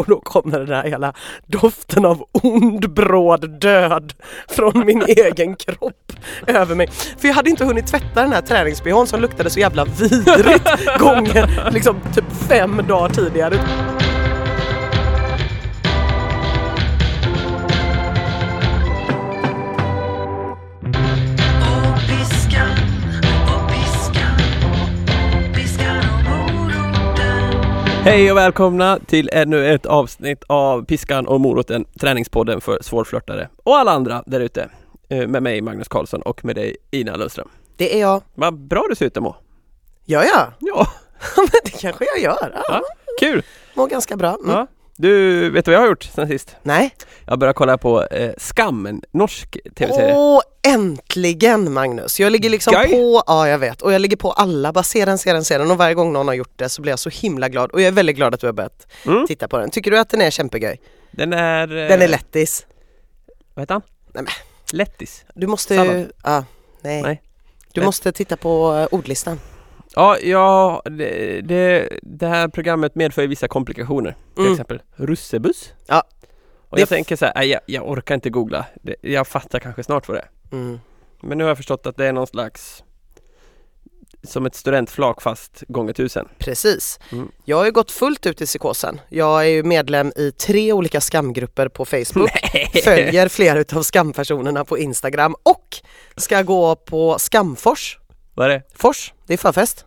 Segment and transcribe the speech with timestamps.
[0.00, 1.12] och då kommer den där hela
[1.46, 4.12] doften av ond bråd död
[4.48, 6.12] från min egen kropp
[6.46, 6.88] över mig.
[7.18, 10.68] För jag hade inte hunnit tvätta den här träningsbehån som luktade så jävla vidrigt
[10.98, 13.58] gånger liksom typ fem dagar tidigare.
[28.04, 33.76] Hej och välkomna till ännu ett avsnitt av Piskan och moroten, träningspodden för svårflörtade och
[33.76, 34.70] alla andra där ute.
[35.08, 37.48] Eh, Med mig Magnus Karlsson och med dig Ina Lundström.
[37.76, 38.22] Det är jag.
[38.34, 39.36] Vad bra du ser ut att må.
[40.04, 40.46] Gör jag?
[40.58, 40.86] Ja,
[41.36, 42.50] Men det kanske jag gör.
[42.54, 42.82] Ja, ja
[43.20, 43.42] kul!
[43.74, 44.28] mår ganska bra.
[44.44, 44.50] Mm.
[44.50, 44.66] Ja.
[45.00, 46.56] Du, vet du vad jag har gjort sen sist?
[46.62, 46.94] Nej.
[47.26, 50.14] Jag började kolla på eh, Skam, en norsk tv-serie.
[50.16, 52.20] Åh, äntligen Magnus!
[52.20, 52.88] Jag ligger liksom Skoj.
[52.90, 55.58] på, ja jag vet, och jag ligger på alla, bara se den, se den, se
[55.58, 57.80] den och varje gång någon har gjort det så blir jag så himla glad och
[57.80, 59.26] jag är väldigt glad att du har börjat Mm.
[59.26, 59.70] titta på den.
[59.70, 60.80] Tycker du att den är kämpegöj?
[61.10, 61.76] Den är...
[61.82, 62.66] eh, Den är lättis.
[63.54, 63.82] Vad heter han?
[64.12, 64.32] Nej, men.
[64.78, 65.24] Lättis.
[65.34, 66.44] Du måste ju, ja,
[66.82, 67.02] nej.
[67.02, 67.22] Nej.
[67.72, 67.86] Du Nej.
[67.86, 69.40] måste titta på uh, ordlistan.
[69.94, 74.16] Ja, ja det, det, det här programmet medför vissa komplikationer.
[74.34, 74.52] Till Mm.
[74.52, 75.72] exempel russebuss.
[75.86, 76.02] Ja.
[76.68, 78.66] Och Det jag f- tänker så här, nej, jag, jag orkar inte googla.
[78.82, 80.56] Det, jag fattar kanske snart vad det är.
[80.56, 80.80] Mm.
[81.22, 82.84] Men nu har jag förstått att det är någon slags
[84.22, 86.28] som ett studentflak fast gånger tusen.
[86.38, 86.98] Precis.
[87.12, 87.28] Mm.
[87.44, 89.00] Jag har ju gått fullt ut i psykosen.
[89.08, 92.30] Jag är ju medlem i tre olika skamgrupper på Facebook.
[92.84, 95.76] Följer flera utav skampersonerna på Instagram och
[96.16, 97.98] ska gå på Skamfors.
[98.40, 98.62] Vad är det?
[98.74, 99.84] Fors, det är förfest.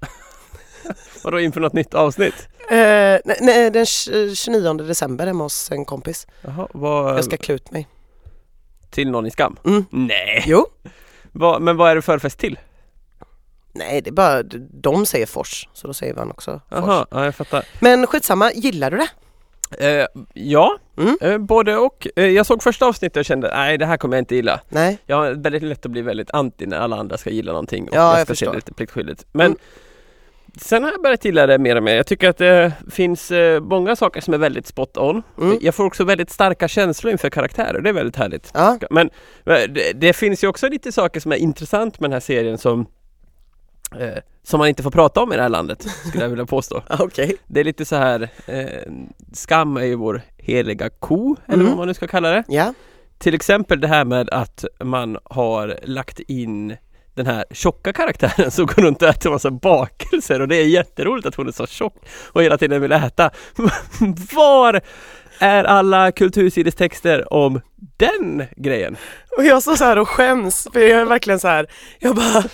[1.24, 2.48] Vadå inför något nytt avsnitt?
[2.70, 2.76] Eh,
[3.24, 6.26] nej, nej, den tj- 29 december hemma hos en kompis.
[6.40, 7.88] Jaha, vad, Jag ska klä ut mig.
[8.90, 9.56] till någon i skam?
[9.64, 9.84] Mm.
[9.90, 10.44] Nej!
[10.46, 10.66] Jo.
[11.32, 12.58] Vad, men vad är det förfest till?
[13.72, 14.42] Nej, det är bara,
[14.82, 16.78] de säger Fors, så då säger man också Fors.
[16.78, 17.64] Jaha, ja, jag fattar.
[17.80, 19.08] Men skitsamma, gillar du det?
[20.00, 21.16] Eh, ja, Mm.
[21.20, 22.06] eh, både och.
[22.16, 24.60] Eh, jag såg första avsnittet och kände, nej det här kommer jag inte gilla.
[24.68, 24.98] Nej?
[25.06, 27.94] Jag har väldigt lätt att bli väldigt anti när alla andra ska gilla någonting och
[27.94, 29.26] Ja, jag jag ska se det lite pliktskyldigt.
[29.32, 29.58] Men Mm.
[30.60, 31.94] sen har jag börjat gilla det mer och mer.
[31.96, 35.22] Jag tycker att det finns eh, många saker som är väldigt spot on.
[35.40, 35.58] Mm.
[35.60, 38.50] Jag får också väldigt starka känslor inför karaktärer, det är väldigt härligt.
[38.54, 39.10] Ja, Men
[39.44, 42.86] det, det finns ju också lite saker som är intressant med den här serien som
[43.98, 46.82] eh, som man inte får prata om i det här landet, skulle jag vilja påstå.
[46.98, 47.36] okej.
[47.46, 48.66] Det är lite så här, eh,
[49.32, 51.66] skam är ju vår heliga ko, eller Mm.
[51.68, 52.44] vad man nu ska kalla det.
[52.48, 52.74] Ja.
[53.18, 56.76] Till exempel det här med att man har lagt in
[57.14, 61.26] den här tjocka karaktären som går runt och äter massa bakelser och det är jätteroligt
[61.26, 61.94] att hon är så tjock
[62.32, 63.30] och hela tiden vill äta.
[64.34, 64.80] Var
[65.38, 67.60] är alla kultursidestexter om
[67.96, 68.96] den grejen?
[69.38, 71.66] Och jag står så här och skäms, för jag är verkligen så här,
[71.98, 72.44] jag bara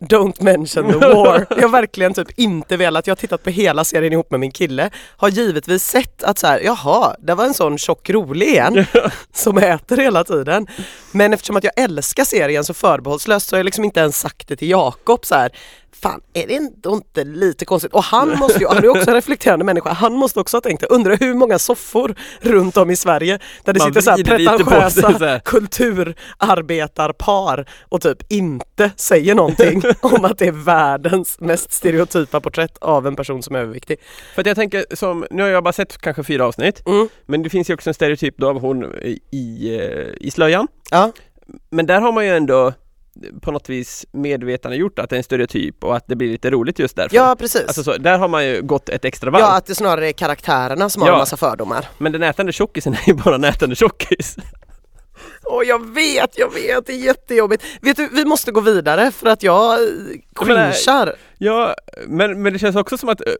[0.00, 1.46] Don't mention the war.
[1.56, 4.50] Jag har verkligen typ inte velat, jag har tittat på hela serien ihop med min
[4.50, 8.84] kille, har givetvis sett att så här, jaha, det var en sån tjock rolig igen
[9.32, 10.66] som äter hela tiden.
[11.12, 14.48] Men eftersom att jag älskar serien så förbehållslöst så har jag liksom inte ens sagt
[14.48, 15.52] det till Jakob så här.
[15.92, 17.92] Fan, är det ändå inte lite konstigt?
[17.92, 20.80] Och han måste ju, han är också en reflekterande människa, han måste också ha tänkt
[20.80, 20.86] det.
[20.86, 25.18] Undrar hur många soffor runt om i Sverige där det Man sitter så här pretentiösa
[25.18, 25.38] så här.
[25.38, 33.06] kulturarbetarpar och typ inte säger någonting om att det är världens mest stereotypa porträtt av
[33.06, 33.96] en person som är överviktig.
[34.34, 37.08] För att jag tänker som, nu har jag bara sett kanske fyra avsnitt Mm.
[37.26, 38.84] Men det finns ju också en stereotyp då av hon
[39.30, 41.12] i, eh, i slöjan Ja,
[41.70, 42.72] Men där har man ju ändå
[43.42, 46.50] på något vis medvetande gjort att det är en stereotyp och att det blir lite
[46.50, 47.16] roligt just därför.
[47.16, 47.64] ja precis.
[47.66, 49.40] Alltså så, där har man ju gått ett extra varv.
[49.42, 51.14] ja, att det snarare är karaktärerna som har Ja.
[51.14, 51.88] en massa fördomar.
[51.98, 54.36] Men den ätande tjockisen är ju bara en ätande tjockis.
[55.44, 57.64] Åh jag vet, jag vet, det är jättejobbigt.
[57.82, 59.88] Vet du, vi måste gå vidare för att jag eh,
[60.46, 61.16] menar- cringear.
[61.38, 61.74] Ja,
[62.06, 63.32] men, men det känns också som att eh,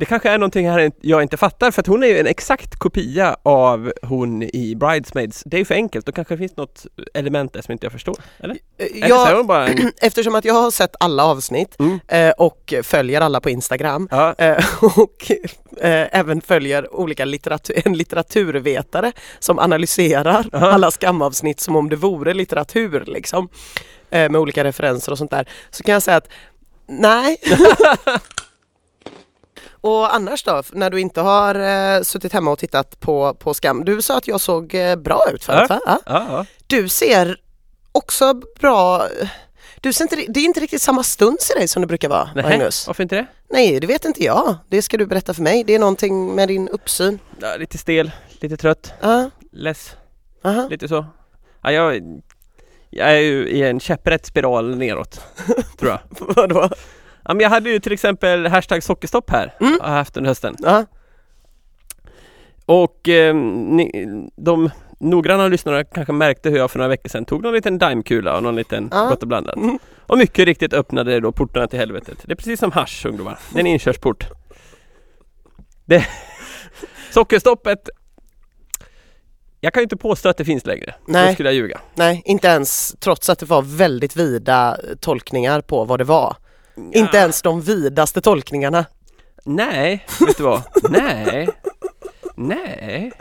[0.00, 2.76] det kanske är någonting här jag inte fattar för att hon är ju en exakt
[2.78, 5.42] kopia av hon i Bridesmaids.
[5.46, 7.92] Det är ju för enkelt, då kanske det finns något element där som inte jag
[7.92, 8.16] förstår.
[8.38, 8.54] Eller?
[8.78, 9.92] Eh, Eller Jag, hon bara en...
[10.02, 12.00] eftersom att jag har sett alla avsnitt Mm.
[12.08, 14.64] eh, och följer alla på Instagram Ja, Eh,
[14.98, 15.30] och
[16.12, 20.66] även följer olika litteratur, en litteraturvetare som analyserar Aha.
[20.66, 23.48] alla skamavsnitt som om det vore litteratur liksom.
[24.10, 25.48] Med olika referenser och sånt där.
[25.70, 26.28] Så kan jag säga att
[26.88, 27.36] nej.
[29.80, 33.84] och annars då, när du inte har eh, suttit hemma och tittat på, på skam.
[33.84, 35.80] Du sa att jag såg eh, bra ut förut Ja.
[35.86, 35.98] va?
[36.06, 36.26] Ja.
[36.28, 36.46] ja.
[36.66, 37.36] Du ser
[37.92, 39.06] också bra
[39.82, 42.30] du ser inte, det är inte riktigt samma stuns i dig som det brukar vara,
[42.34, 42.86] Nej, Magnus.
[42.86, 43.26] varför inte det?
[43.50, 44.56] Nej, det vet inte jag.
[44.68, 45.64] Det ska du berätta för mig.
[45.64, 47.18] Det är någonting med din uppsyn.
[47.40, 48.10] Ja, lite stel,
[48.40, 49.96] lite trött, Ja, less,
[50.44, 50.66] aha.
[50.70, 51.06] lite så.
[51.62, 52.02] Ja, jag,
[52.90, 55.20] jag är ju i en käpprätt spiral neråt,
[55.78, 56.00] tror jag.
[56.10, 56.68] Vadå?
[57.24, 59.78] Ja, men jag hade ju till exempel hashtag sockerstopp här, Mm.
[59.82, 60.56] har haft under hösten.
[60.58, 60.84] Ja,
[62.66, 64.06] Och eh, ni,
[64.36, 64.70] de
[65.00, 68.42] noggranna lyssnare kanske märkte hur jag för några veckor sedan tog någon liten daimkula och
[68.42, 69.08] någon liten Ja.
[69.08, 69.56] gott och blandat.
[69.56, 69.78] Mm.
[70.06, 72.18] Och mycket riktigt öppnade då portarna till helvetet.
[72.24, 73.38] Det är precis som hasch ungdomar.
[73.52, 74.28] Det är en inkörsport.
[75.84, 76.06] Det...
[77.10, 77.88] Sockerstoppet
[79.60, 80.94] Jag kan ju inte påstå att det finns längre.
[81.06, 81.34] Då Nej.
[81.34, 81.80] skulle jag ljuga.
[81.94, 86.36] Nej, inte ens trots att det var väldigt vida tolkningar på vad det var.
[86.76, 87.20] Inte Ja.
[87.20, 88.84] ens de vidaste tolkningarna.
[89.44, 90.62] Nej, vet du vad?
[90.90, 91.48] Nej.
[92.36, 93.12] Nej.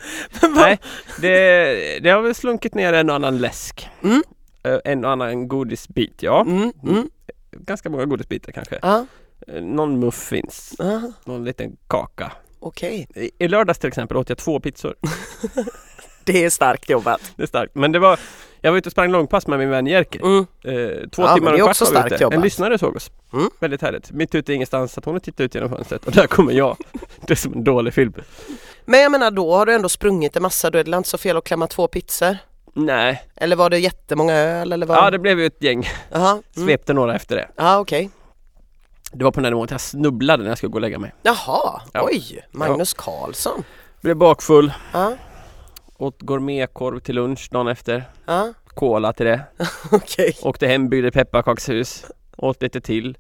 [0.56, 0.80] Nej,
[1.22, 3.90] det, det har väl slunkit ner en och annan läsk.
[4.04, 4.24] Mm.
[4.64, 6.42] Eh, En och annan godisbit, ja.
[6.42, 7.10] Mm, mm,
[7.52, 8.80] Ganska många godisbitar kanske.
[8.82, 9.06] ja,
[9.48, 12.32] Eh, Någon muffins, ja, någon liten kaka.
[12.60, 13.08] okej.
[13.16, 14.96] I- I lördags till exempel åt jag två pizzor.
[16.24, 17.22] Det är starkt jobbat.
[17.36, 17.76] Det är starkt.
[17.76, 18.20] Men det var,
[18.62, 20.20] jag var ute och sprang långpass med min vän Jerker.
[20.22, 20.38] Mm.
[20.64, 22.36] Eh, två Ja, timmar och en också kvart var vi ute.
[22.36, 23.12] En lyssnare såg oss.
[23.34, 23.50] Mm.
[23.60, 24.12] Väldigt härligt.
[24.12, 26.78] Mitt ute i ingenstans, att hon har tittat ut genom fönstret och där kommer jag.
[27.28, 28.14] Det är som en dålig film.
[28.86, 31.18] Men jag menar då har du ändå sprungit en massa, då är det inte så
[31.18, 32.38] fel att klämma två pizzor?
[32.74, 34.98] Nej, Eller var det jättemånga öl eller vad?
[34.98, 35.90] ja det blev ju ett gäng.
[36.12, 36.44] Jaha, mm.
[36.68, 37.48] Svepte några efter det.
[37.56, 38.10] Ja okej.
[39.12, 41.00] Det var på den här nivån att jag snubblade när jag skulle gå och lägga
[41.00, 41.14] mig.
[41.24, 42.02] Jaha, Ja.
[42.04, 43.64] oj, Magnus Karlsson.
[44.02, 45.14] Blev bakfull, Ja,
[46.00, 48.04] åt gourmetkorv till lunch dagen efter.
[48.26, 49.42] ja, Cola till det.
[49.92, 50.38] okej.
[50.42, 52.06] Åkte hem, byggde pepparkakshus.
[52.38, 53.18] Åt lite till.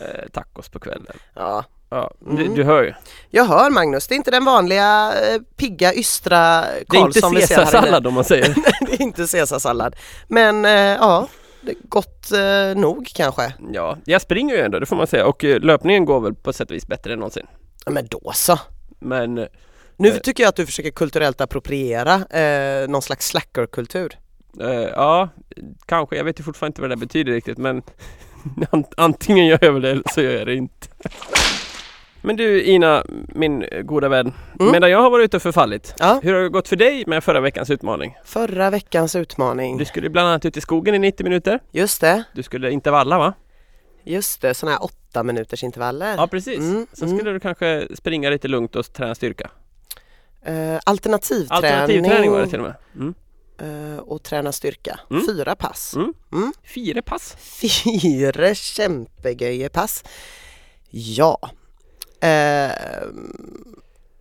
[0.00, 1.16] Eh, tacos på kvällen.
[1.34, 1.64] Ja.
[1.90, 2.36] Ja, Mm.
[2.36, 2.92] du, du hör ju.
[3.30, 7.34] Jag hör Magnus, det är inte den vanliga eh, pigga, ystra Det är inte Karlsson
[7.34, 7.70] vi ser här inne.
[7.70, 8.54] caesarsallad om man säger.
[8.86, 9.96] det är inte caesarsallad.
[10.28, 11.28] Men eh, ja,
[11.60, 13.54] det är gott eh, nog kanske.
[13.72, 15.26] Ja, jag springer ju ändå, det får man säga.
[15.26, 17.46] Och eh, löpningen går väl på sätt och vis bättre än någonsin.
[17.84, 18.58] Ja, Men då så.
[18.98, 19.46] Men eh,
[20.02, 20.16] Nu Eh.
[20.18, 24.18] tycker jag att du försöker kulturellt appropriera eh, någon slags slackerkultur.
[24.60, 25.28] eh, ja,
[25.86, 26.16] kanske.
[26.16, 27.82] Jag vet ju fortfarande inte vad det där betyder riktigt men
[28.70, 30.88] ant- antingen gör jag väl det eller så gör jag det inte.
[32.24, 34.32] Men du Ina, min goda vän.
[34.60, 34.72] Mm.
[34.72, 35.94] Medan jag har varit ute och förfallit.
[35.98, 36.20] Ja.
[36.22, 38.16] Hur har det gått för dig med förra veckans utmaning?
[38.24, 39.76] Förra veckans utmaning.
[39.78, 41.60] Du skulle bland annat ut i skogen i 90 minuter.
[41.72, 43.32] Just det, Du skulle intervalla va?
[44.04, 46.14] just det, sådana här åtta minuters intervaller.
[46.16, 46.58] Ja precis.
[46.58, 47.18] Mm, Sen mm.
[47.18, 49.50] skulle du kanske springa lite lugnt och träna styrka.
[50.44, 52.74] Eh, alternativträning, Alternativträning var det till och med.
[52.94, 53.14] Mm.
[53.94, 55.00] eh, och träna styrka.
[55.10, 55.26] Mm.
[55.26, 55.94] Fyra pass.
[55.96, 56.14] Mm.
[56.32, 56.52] Mm.
[56.74, 57.36] Fyra pass.
[57.38, 60.04] Fyra kämpegöje pass.
[60.90, 61.38] Ja.
[62.20, 62.30] Eh,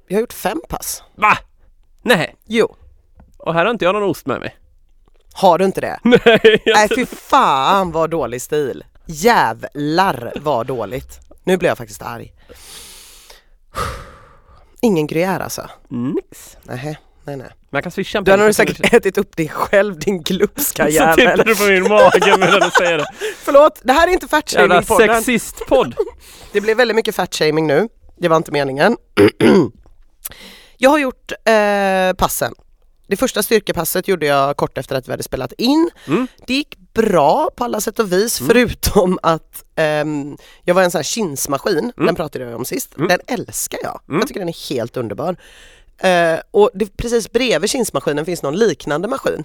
[0.07, 1.03] jag har gjort fem pass.
[1.15, 1.37] Va?
[2.03, 2.75] Nej, Jo,
[3.37, 4.55] och här har inte jag någon ost med mig.
[5.33, 5.99] har du inte det?
[6.03, 8.83] Nej, jag Nej fy fan vad dålig stil.
[9.05, 11.19] Jävlar vad dåligt.
[11.43, 12.33] Nu blir jag faktiskt arg.
[14.81, 15.69] Ingen gruyère alltså?
[15.89, 16.57] Nix.
[16.63, 17.49] Nähä, nej nej.
[17.69, 20.21] Man kan swisha en Den har du pengar för säkert ätit upp din själv din
[20.21, 21.45] glupska Så tittar jävel.
[21.45, 23.05] du på min mage medan du säger det.
[23.37, 25.15] Förlåt, det här är inte Jävla fatshaming-podden.
[25.15, 25.95] sexistpodd.
[26.51, 27.87] Det blev väldigt mycket fatshaming nu.
[28.17, 28.97] Det var inte meningen.
[30.77, 32.53] jag har gjort eh, passen.
[33.07, 35.89] Det första styrkepasset gjorde jag kort efter att vi hade spelat in.
[36.07, 36.27] Mm.
[36.47, 40.99] Det gick bra på alla sätt och vis förutom att ehm, jag var en sån
[40.99, 42.97] här kinsmaskin, den pratade jag om sist.
[42.97, 43.07] Mm.
[43.07, 44.01] Den älskar jag.
[44.07, 44.19] Mm.
[44.19, 45.35] Jag tycker den är helt underbar.
[45.97, 49.43] Eh, och det, precis bredvid kinsmaskinen finns någon liknande maskin.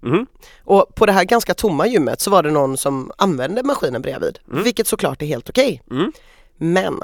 [0.00, 0.26] Mhm.
[0.64, 4.38] Och på det här ganska tomma gymmet så var det någon som använde maskinen bredvid,
[4.44, 5.82] vilket såklart är helt okej.
[5.90, 6.12] Mm.
[6.56, 7.00] Men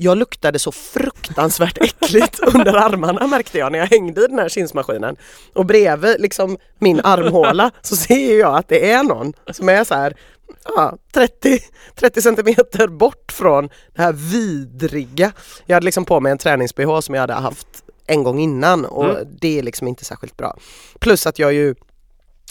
[0.00, 4.48] jag luktade så fruktansvärt äckligt under armarna märkte jag när jag hängde i den här
[4.48, 5.16] kinsmaskinen.
[5.54, 9.94] Och bredvid liksom min armhåla så ser jag att det är någon som är så
[9.94, 10.16] här
[10.64, 11.58] ja, 30,
[11.94, 15.32] 30 centimeter bort från det här vidriga.
[15.66, 17.68] Jag hade liksom på mig en tränings-bh som jag hade haft
[18.06, 19.28] en gång innan och Mm.
[19.40, 20.56] det är liksom inte särskilt bra.
[20.98, 21.74] Plus att jag ju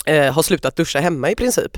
[0.05, 1.77] eh, har slutat duscha hemma i princip.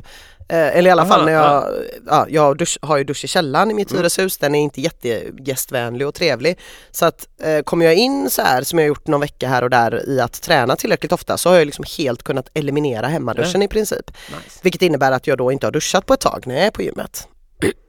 [0.50, 1.70] Eh, eller i alla Aha, fall när jag, ja.
[2.08, 4.00] ja, jag dusch, har ju dusch i källaren i mitt Mm.
[4.02, 6.60] hyreshus, den är inte jättegästvänlig och trevlig.
[6.92, 9.70] Så att eh, kommer jag in så här som jag gjort någon vecka här och
[9.70, 13.68] där i att träna tillräckligt ofta så har jag liksom helt kunnat eliminera hemmaduschen i
[13.68, 14.12] princip.
[14.28, 14.60] Nice.
[14.62, 16.82] Vilket innebär att jag då inte har duschat på ett tag när jag är på
[16.82, 17.28] gymmet.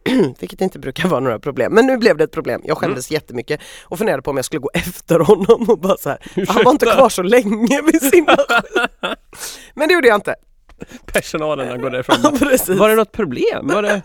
[0.40, 1.72] Vilket inte brukar vara några problem.
[1.72, 2.60] Men nu blev det ett problem.
[2.64, 6.08] Jag skämdes jättemycket och funderade på om jag skulle gå efter honom och bara så
[6.08, 6.18] här.
[6.48, 9.16] Han var inte kvar så länge vid sin maskin.
[9.74, 10.34] Men det gjorde jag inte.
[11.06, 12.38] Personalen går Ja, därifrån.
[12.38, 12.68] precis.
[12.78, 13.66] Var det något problem?
[13.68, 14.02] Var det...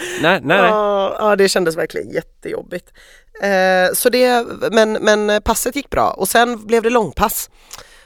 [0.00, 0.56] Nej, nej, nej.
[0.70, 2.92] Ja, ja, det kändes verkligen jättejobbigt.
[3.42, 7.50] Eh, så det, men, men passet gick bra och sen blev det långpass.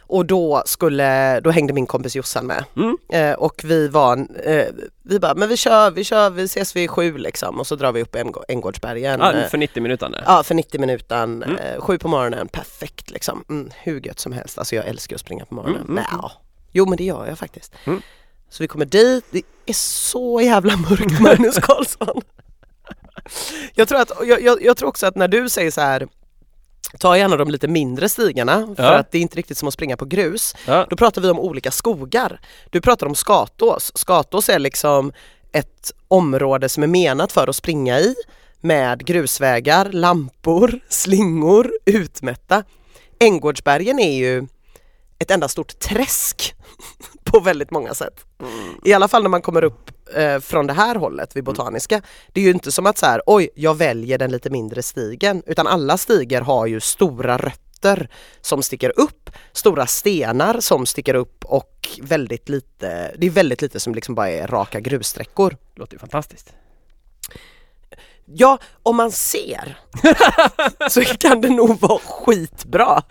[0.06, 2.64] Och då skulle, då hängde min kompis Jossan med.
[2.76, 2.96] Mm.
[3.12, 4.64] Eh, och vi var, eh,
[5.04, 7.92] vi bara, men vi kör, vi kör, vi ses vid sju liksom och så drar
[7.92, 9.20] vi upp Änggå- Änggårdsbergen.
[9.20, 10.08] Ja, eh, för 90 minuter.
[10.08, 10.22] där.
[10.26, 11.42] Ja, för 90 minuter, Mm.
[11.56, 13.44] eh, sju på morgonen, perfekt liksom.
[13.48, 15.80] Mm, hur gött som helst, alltså jag älskar att springa på morgonen.
[15.82, 16.32] Mm, mm, ja.
[16.72, 17.72] Jo men det gör jag faktiskt.
[17.84, 18.02] Mm.
[18.50, 22.20] Så vi kommer dit, det är så jävla mörkt Magnus Karlsson.
[23.74, 26.08] jag, tror att, jag, jag, jag tror också att när du säger så här
[26.98, 28.94] ta gärna de lite mindre stigarna för Ja.
[28.98, 30.54] att det är inte riktigt som att springa på grus.
[30.66, 30.86] Ja.
[30.90, 32.40] Då pratar vi om olika skogar.
[32.70, 33.92] Du pratar om Skatås.
[33.94, 35.12] Skatås är liksom
[35.52, 38.14] ett område som är menat för att springa i
[38.60, 42.64] med grusvägar, lampor, slingor, utmätta.
[43.18, 44.46] Änggårdsbergen är ju
[45.18, 46.54] ett enda stort träsk
[47.24, 48.24] på väldigt många sätt.
[48.84, 52.02] I alla fall när man kommer upp eh, från det här hållet vid Botaniska.
[52.32, 55.42] Det är ju inte som att så här, oj, jag väljer den lite mindre stigen,
[55.46, 58.08] utan alla stigar har ju stora rötter
[58.40, 63.80] som sticker upp, stora stenar som sticker upp och väldigt lite, det är väldigt lite
[63.80, 65.56] som liksom bara är raka grussträckor.
[65.74, 66.52] Låter ju fantastiskt.
[68.24, 69.78] Ja, om man ser
[70.90, 73.02] så kan det nog vara skitbra.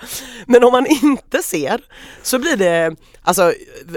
[0.47, 1.81] Men om man inte ser
[2.23, 3.53] så blir det, alltså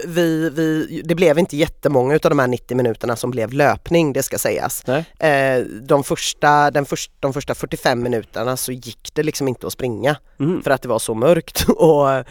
[0.06, 4.22] vi, vi, det blev inte jättemånga utav de här 90 minuterna som blev löpning, det
[4.22, 4.82] ska sägas.
[5.18, 9.72] Eh, de, första, den först, de första 45 minuterna så gick det liksom inte att
[9.72, 10.62] springa Mm.
[10.62, 12.24] för att det var så mörkt och eh,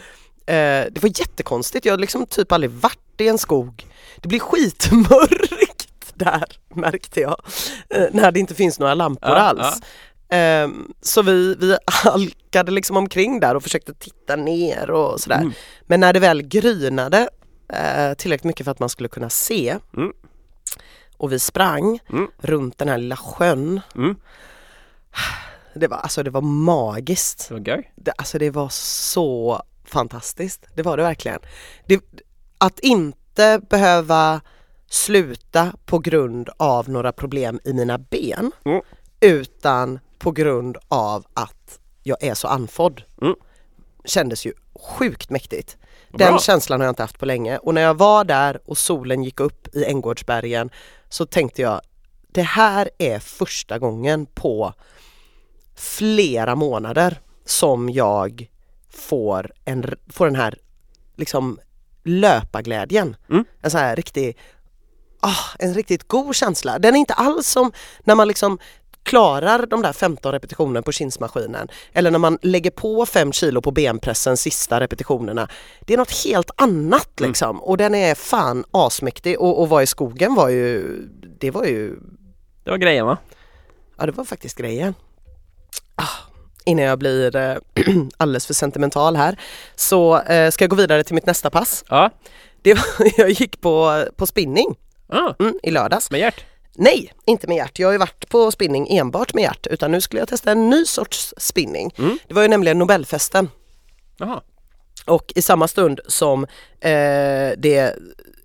[0.90, 3.86] det var jättekonstigt, jag har liksom typ aldrig varit i en skog.
[4.16, 5.73] Det blir skitmörkt
[6.14, 6.44] där
[6.74, 7.36] märkte jag,
[7.90, 9.80] eh, när det inte finns några lampor Ja, alls.
[10.28, 15.38] Ehm, så vi, vi halkade liksom omkring där och försökte titta ner och sådär.
[15.40, 15.52] Mm.
[15.82, 17.28] Men när det väl grynade
[17.72, 20.12] eh, tillräckligt mycket för att man skulle kunna se Mm.
[21.16, 22.28] och vi sprang Mm.
[22.38, 23.80] runt den här lilla sjön.
[23.96, 24.16] Mm.
[25.76, 27.48] Det var, alltså det var magiskt.
[27.48, 27.82] Det var.
[27.96, 30.66] Det, alltså det var så fantastiskt.
[30.74, 31.38] Det var det verkligen.
[31.86, 32.00] Det,
[32.58, 34.40] att inte behöva
[34.88, 38.80] sluta på grund av några problem i mina ben Mm.
[39.20, 43.02] utan på grund av att jag är så andfådd.
[43.22, 43.34] Mm.
[44.04, 45.76] Kändes ju sjukt mäktigt.
[46.10, 46.38] Den bra.
[46.38, 49.40] känslan har jag inte haft på länge och när jag var där och solen gick
[49.40, 50.70] upp i Änggårdsbergen
[51.08, 51.80] så tänkte jag
[52.32, 54.72] det här är första gången på
[55.74, 58.50] flera månader som jag
[58.90, 60.58] får, en, får den här
[61.16, 61.58] liksom
[62.02, 63.16] löparglädjen.
[63.30, 63.44] Mm.
[63.60, 64.36] En så här riktig,
[65.24, 66.78] ah, en riktigt god känsla.
[66.78, 67.72] Den är inte alls som
[68.04, 68.58] när man liksom
[69.02, 73.70] klarar de där 15 repetitionerna på kinsmaskinen eller när man lägger på 5 kilo på
[73.70, 75.48] benpressen sista repetitionerna.
[75.80, 77.30] Det är något helt annat Mm.
[77.30, 81.00] liksom och den är fan asmäktig och, och vara i skogen var ju,
[81.40, 81.96] det var ju
[82.64, 83.18] Det var grejen va?
[83.98, 84.94] Ja det var faktiskt grejen.
[85.94, 86.08] Ah,
[86.64, 87.56] innan jag blir eh,
[88.16, 89.38] alldeles för sentimental här
[89.76, 91.84] så eh, ska jag gå vidare till mitt nästa pass.
[91.88, 92.10] Ja.
[92.62, 92.84] Det var,
[93.20, 94.76] jag gick på, på spinning
[95.08, 96.10] Ah, mm, i lördags.
[96.10, 96.44] med hjärt.
[96.76, 97.78] Nej, inte med hjärt.
[97.78, 100.70] Jag har ju varit på spinning enbart med hjärt utan nu skulle jag testa en
[100.70, 101.94] ny sorts spinning.
[101.98, 102.18] Mm.
[102.28, 103.50] Det var ju nämligen Nobelfesten
[104.16, 104.40] Jaha.
[105.06, 106.44] och i samma stund som
[106.80, 107.94] eh, det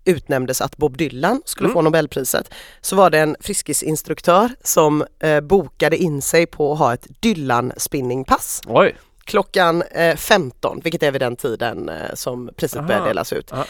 [0.05, 1.73] utnämndes att Bob Dylan skulle Mm.
[1.73, 6.93] få Nobelpriset så var det en Friskisinstruktör som eh, bokade in sig på att ha
[6.93, 8.95] ett Dylan-spinningpass Oj.
[9.23, 12.87] klockan eh, 15, vilket är vid den tiden eh, som priset Aha.
[12.87, 13.47] börjar delas ut.
[13.51, 13.65] Ja.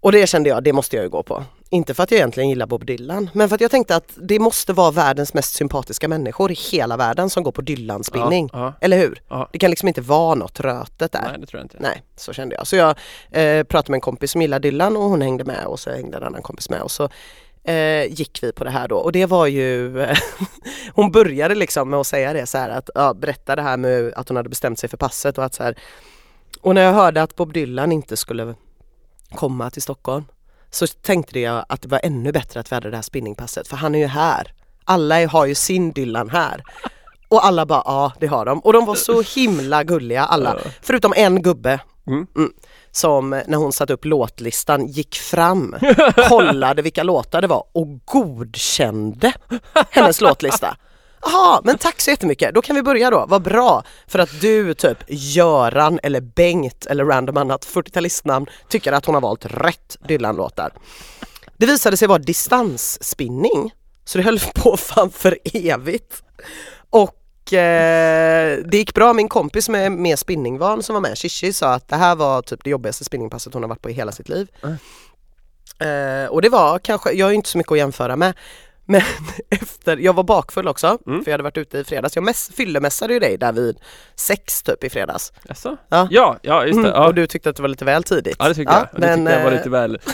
[0.00, 1.44] Och det kände jag, det måste jag ju gå på.
[1.72, 4.38] Inte för att jag egentligen gillar Bob Dylan, men för att jag tänkte att det
[4.38, 8.50] måste vara världens mest sympatiska människor i hela världen som går på Dylan-spinning.
[8.52, 8.72] Ja, ja.
[8.80, 9.22] Eller hur?
[9.28, 9.48] Ja.
[9.52, 11.22] Det kan liksom inte vara något rötet där.
[11.22, 11.76] Nej det tror jag inte.
[11.80, 12.66] Nej, så kände jag.
[12.66, 12.88] Så jag
[13.30, 16.16] eh, pratade med en kompis som gillar Dylan och hon hängde med och så hängde
[16.16, 17.08] en annan kompis med och så
[17.64, 20.06] eh, gick vi på det här då och det var ju
[20.94, 24.14] Hon började liksom med att säga det så här att ja, berätta det här med
[24.14, 25.78] att hon hade bestämt sig för passet och att så här
[26.60, 28.54] Och när jag hörde att Bob Dylan inte skulle
[29.34, 30.24] komma till Stockholm
[30.70, 33.76] så tänkte jag att det var ännu bättre att vi hade det här spinningpasset för
[33.76, 34.52] han är ju här.
[34.84, 36.62] Alla har ju sin Dylan här.
[37.28, 40.58] Och alla bara ja det har de och de var så himla gulliga alla.
[40.82, 42.26] Förutom en gubbe Mm.
[42.36, 42.52] Mm.
[42.90, 45.76] som när hon satte upp låtlistan gick fram,
[46.28, 49.32] kollade vilka låtar det var och godkände
[49.90, 50.76] hennes låtlista.
[51.22, 52.54] Jaha, men tack så jättemycket.
[52.54, 53.26] Då kan vi börja då.
[53.28, 59.06] Vad bra för att du typ Göran eller Bengt eller random annat 40-talistnamn tycker att
[59.06, 60.72] hon har valt rätt Dylan-låtar.
[61.56, 63.72] Det visade sig vara distansspinning
[64.04, 66.22] så det höll på fan för evigt.
[66.90, 69.12] Och eh, det gick bra.
[69.12, 72.64] Min kompis är mer spinningvan som var med, Shishi, sa att det här var typ
[72.64, 74.48] det jobbigaste spinningpasset hon har varit på i hela sitt liv.
[75.80, 78.34] Eh, och det var kanske, jag har ju inte så mycket att jämföra med
[78.90, 79.02] men
[79.50, 81.24] efter, jag var bakfull också Mm.
[81.24, 82.14] för jag hade varit ute i fredags.
[82.16, 83.78] Jag mäss, fyllemässade ju dig där vid
[84.14, 85.32] sex typ i fredags.
[85.48, 85.76] Jaså?
[85.88, 86.08] Ja.
[86.10, 86.88] Ja, ja just det.
[86.88, 87.06] Mm, Ja.
[87.06, 88.36] Och du tyckte att det var lite väl tidigt.
[88.38, 88.82] Ja det tyckte jag.
[88.92, 89.98] Och Det men, tyckte jag var eh, lite väl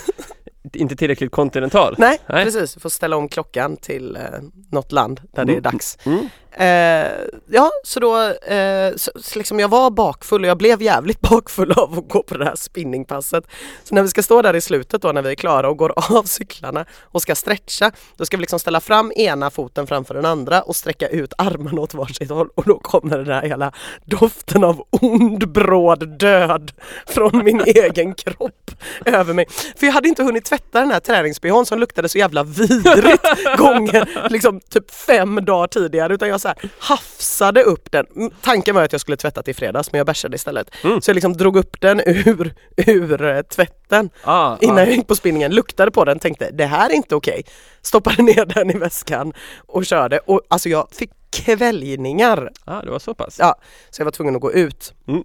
[0.73, 1.95] Inte tillräckligt kontinental.
[1.99, 2.45] Nej, Nej.
[2.45, 2.75] precis.
[2.75, 4.23] Du får ställa om klockan till eh,
[4.71, 5.63] något land där det är Mm.
[5.63, 5.99] dags.
[6.05, 6.29] Mm.
[6.59, 7.11] Eh,
[7.47, 11.73] ja, så då, eh, så, så liksom jag var bakfull och jag blev jävligt bakfull
[11.73, 13.45] av att gå på det här spinningpasset.
[13.85, 15.93] Så när vi ska stå där i slutet då när vi är klara och går
[16.17, 20.25] av cyklarna och ska stretcha, då ska vi liksom ställa fram ena foten framför den
[20.25, 23.73] andra och sträcka ut armarna åt varsitt håll och då kommer den här hela
[24.05, 26.73] doften av ond bråd död
[27.07, 28.71] från min egen kropp
[29.05, 29.47] över mig.
[29.77, 34.29] För jag hade inte hunnit tvätta den här träningsbehån som luktade så jävla vidrigt gånger
[34.31, 38.07] liksom typ fem dagar tidigare utan jag så här hafsade upp den.
[38.17, 40.71] Mm, Tanken var att jag skulle tvätta till fredags men jag bärsade istället.
[40.85, 41.01] Mm.
[41.01, 44.81] Så jag liksom drog upp den ur, ur eh, tvätten Ah, innan ah.
[44.81, 47.45] jag gick på spinningen, luktade på den, tänkte det här är inte okej.
[47.83, 49.33] Stoppade ner den i väskan
[49.67, 52.51] och körde och alltså jag fick kväljningar.
[52.65, 53.37] ah, det var så pass?
[53.39, 53.55] Ja,
[53.91, 54.95] så jag var tvungen att gå ut.
[55.09, 55.23] Mm.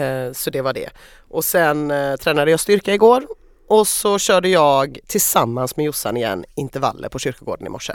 [0.00, 0.90] Eh, så det var det.
[1.28, 3.26] Och sen eh, tränade jag styrka igår
[3.68, 7.92] och så körde jag tillsammans med Jossan igen intervaller på kyrkogården i morse.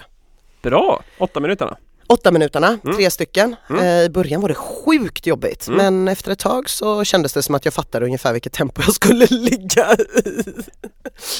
[0.62, 1.04] Bra!
[1.18, 1.78] Åtta minuterna.
[2.08, 2.96] Åtta minuterna, Mm.
[2.98, 3.56] tre stycken.
[3.70, 3.82] Mm.
[3.86, 5.78] Eh, I början var det sjukt jobbigt Mm.
[5.78, 8.94] men efter ett tag så kändes det som att jag fattade ungefär vilket tempo jag
[8.94, 10.54] skulle ligga i.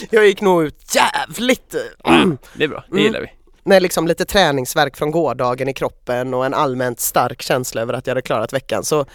[0.10, 1.76] Jag gick nog ut jävligt
[2.54, 3.04] Det är bra, det Mm.
[3.04, 3.28] gillar vi.
[3.64, 8.08] med liksom lite träningsverk från gårdagen i kroppen och en allmänt stark känsla över att
[8.08, 9.06] jag hade klarat veckan så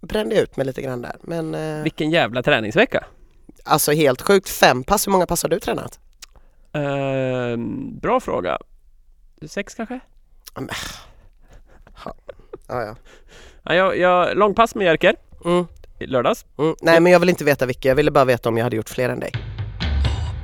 [0.00, 1.16] brände jag ut mig lite grann där.
[1.22, 3.04] Men eh, Vilken jävla träningsvecka!
[3.64, 5.98] alltså helt sjukt, fem pass, hur många pass har du tränat?
[6.72, 8.58] Ehm, bra fråga.
[9.48, 10.00] Sex kanske?
[12.68, 12.96] Ja, ja.
[13.64, 15.14] Ja, jag, jag, långpass med Jerker
[15.44, 15.66] Mm,
[15.98, 16.44] i lördags.
[16.58, 16.74] mm.
[16.82, 18.88] Nej men jag vill inte veta vilka, jag ville bara veta om jag hade gjort
[18.88, 19.32] fler än dig.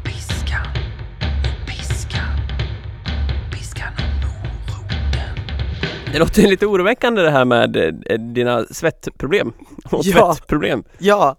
[0.05, 0.67] Piskan,
[1.67, 2.39] piskan,
[3.53, 3.93] piskan.
[6.13, 9.53] Det låter lite oroväckande det här med eh, dina svettproblem
[9.91, 10.35] och Ja.
[10.35, 10.85] svettproblem.
[10.99, 11.37] Ja.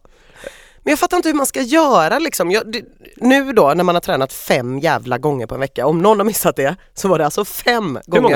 [0.88, 2.52] Men jag fattar inte hur man ska göra liksom.
[2.52, 2.86] Jag, det,
[3.18, 6.26] nu då när man har tränat fem jävla gånger på en vecka, om någon har
[6.26, 8.36] missat det så var det alltså fem gånger många?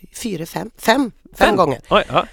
[0.00, 1.80] fy- fyra, fem, fem, fem, gånger.
[1.90, 2.26] Oj, ja.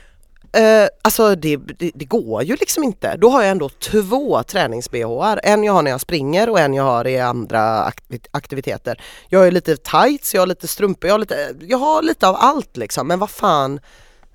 [0.59, 3.17] Eh, alltså det, det, det går ju liksom inte.
[3.17, 5.39] Då har jag ändå två tränings-bh.
[5.43, 9.01] En jag har när jag springer och en jag har i andra aktiv- aktiviteter.
[9.29, 12.35] Jag är lite tights, jag har lite strumpor, jag har lite, jag har lite av
[12.39, 13.07] allt liksom.
[13.07, 13.79] Men vad fan,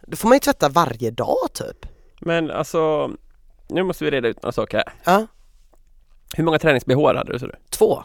[0.06, 1.86] då får man ju tvätta varje dag typ.
[2.26, 3.10] Men alltså,
[3.68, 4.92] nu måste vi reda ut några saker här.
[5.04, 5.26] Ja,
[6.36, 7.38] Hur många tränings-bh hade du?
[7.38, 7.54] Så du?
[7.70, 8.04] två.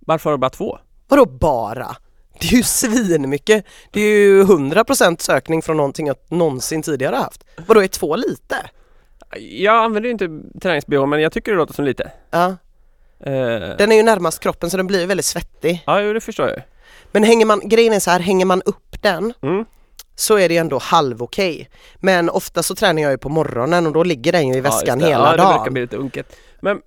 [0.00, 0.78] Varför har du bara två?
[1.08, 1.96] Vadå bara?
[2.40, 3.64] Det är ju svinmycket.
[3.90, 7.44] Det är ju 100% sökning från någonting jag någonsin tidigare haft.
[7.66, 8.56] Vadå är två lite?
[9.40, 12.12] Jag använder ju inte tränings-bh men jag tycker det låter som lite.
[12.30, 12.56] Ja,
[13.24, 15.82] Eh, den är ju närmast kroppen så den blir väldigt svettig.
[15.86, 16.62] Ja, jo, det förstår jag.
[17.12, 19.64] Men hänger man, grejen är så här, hänger man upp den Mm.
[20.22, 21.68] Så är det ändå halv okej.
[21.96, 24.62] Men ofta så tränar jag ju på morgonen och då ligger den ju i Ja,
[24.62, 25.06] väskan det.
[25.06, 25.58] hela ja, det dagen.
[25.58, 26.36] verkar bli lite unket.
[26.60, 26.80] Men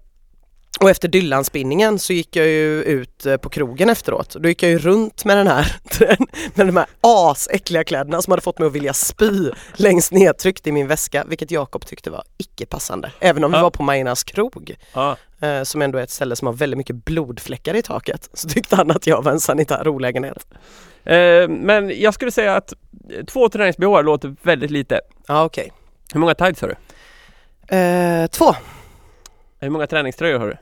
[0.82, 4.36] Och efter Dylan-spinningen så gick jag ju ut eh, på krogen efteråt.
[4.40, 5.76] Då gick jag ju runt med den här,
[6.58, 10.72] med de här asäckliga kläderna som hade fått mig att vilja spy längst nedtryckt i
[10.72, 13.12] min väska, vilket Jakob tyckte var icke passande.
[13.20, 13.64] Även om vi Ja.
[13.64, 16.96] var på Majornas krog, ja, eh, som ändå är ett ställe som har väldigt mycket
[17.06, 20.48] blodfläckar i taket, så tyckte han att jag var en sanitär olägenhet.
[21.06, 22.74] Eh, men jag skulle säga att
[23.28, 25.02] två tränings-bh låter väldigt lite.
[25.28, 25.72] Ja okej.
[26.14, 26.76] Hur många tights har du?
[27.76, 28.56] Eh, två.
[29.60, 30.58] Hur många träningströjor har du?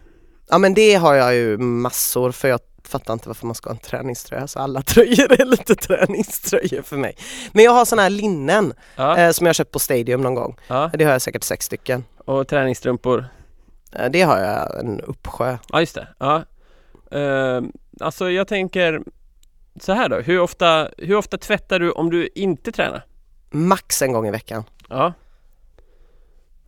[0.50, 3.74] Ja men det har jag ju massor för jag fattar inte varför man ska ha
[3.76, 7.16] en träningströja så alla tröjor är lite träningströjor för mig.
[7.52, 10.56] Men jag har såna här linnen Ja, eh, som jag köpt på Stadium någon gång.
[10.68, 10.92] ja.
[10.94, 12.04] Det har jag säkert sex stycken.
[12.18, 13.26] och träningsstrumpor.
[13.96, 15.58] Eh, det har jag en uppsjö.
[15.72, 16.08] Ja, just det.
[16.20, 16.44] Ja.
[17.20, 17.62] Eh,
[18.00, 19.02] alltså jag tänker
[19.80, 20.20] så här då.
[20.20, 23.06] Hur ofta, hur ofta tvättar du om du inte tränar?
[23.52, 24.64] Max en gång i veckan.
[24.90, 25.14] Ja.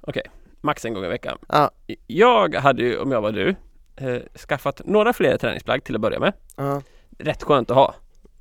[0.01, 0.23] Okej,
[0.61, 1.37] max en gång i veckan.
[1.47, 1.71] Ja.
[2.07, 3.55] Jag hade ju, om jag var du,
[3.95, 6.33] eh, skaffat några fler träningsplagg till att börja med.
[6.55, 6.81] Ja.
[7.17, 7.95] Rätt skönt att ha.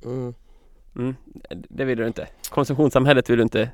[0.05, 0.33] Mm.
[0.95, 1.15] Mm,
[1.49, 2.27] det vill du inte.
[2.49, 3.69] Konsumtionssamhället vill du inte.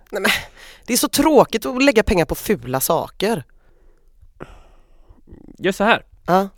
[0.88, 3.44] Det är så tråkigt att lägga pengar på fula saker.
[5.58, 6.06] Gör så här.
[6.26, 6.50] Ja.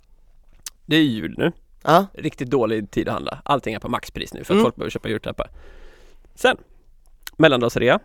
[0.86, 1.52] Det är jul nu.
[1.84, 2.06] Ja.
[2.14, 3.38] Riktigt dålig tid att handla.
[3.44, 4.64] Allting är på maxpris nu för att Mm.
[4.64, 5.50] folk behöver köpa julklappar.
[6.34, 6.56] Sen,
[7.36, 8.00] mellandagsrea.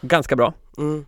[0.00, 0.52] Ganska bra.
[0.78, 1.06] Mm.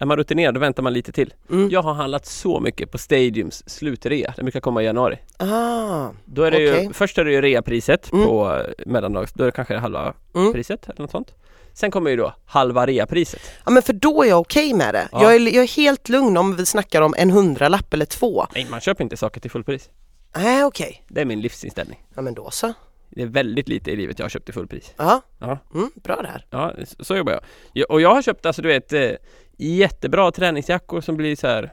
[0.00, 1.34] Är man rutinerad då väntar man lite till.
[1.50, 1.68] Mm.
[1.70, 4.32] Jag har handlat så mycket på Stadiums slutrea.
[4.36, 5.18] Den brukar komma i januari.
[5.36, 6.08] Ah.
[6.24, 6.84] Då är det Okej.
[6.84, 8.26] ju, först är det ju reapriset Mm.
[8.26, 10.52] på eh, mellandags, då är det kanske halva Mm.
[10.52, 11.34] priset eller något sånt.
[11.72, 13.40] Sen kommer ju då halva reapriset.
[13.64, 15.08] Ja men för då är jag okej med det.
[15.12, 15.22] Ja.
[15.22, 18.46] Jag, är, jag är helt lugn om vi snackar om en hundralapp eller två.
[18.54, 19.90] Nej, man köper inte saker till fullpris.
[20.36, 21.04] Nej okej.
[21.08, 22.04] Det är min livsinställning.
[22.14, 22.72] Ja men då så.
[23.10, 24.94] Det är väldigt lite i livet jag har köpt till fullpris.
[24.96, 25.22] Ja.
[25.38, 25.58] Ja.
[25.74, 26.46] Mm, bra där.
[26.50, 27.42] Ja, så- så jobbar jag.
[27.72, 27.90] jag.
[27.90, 29.10] Och jag har köpt alltså du vet eh,
[29.56, 31.72] jättebra träningsjackor som blir så här.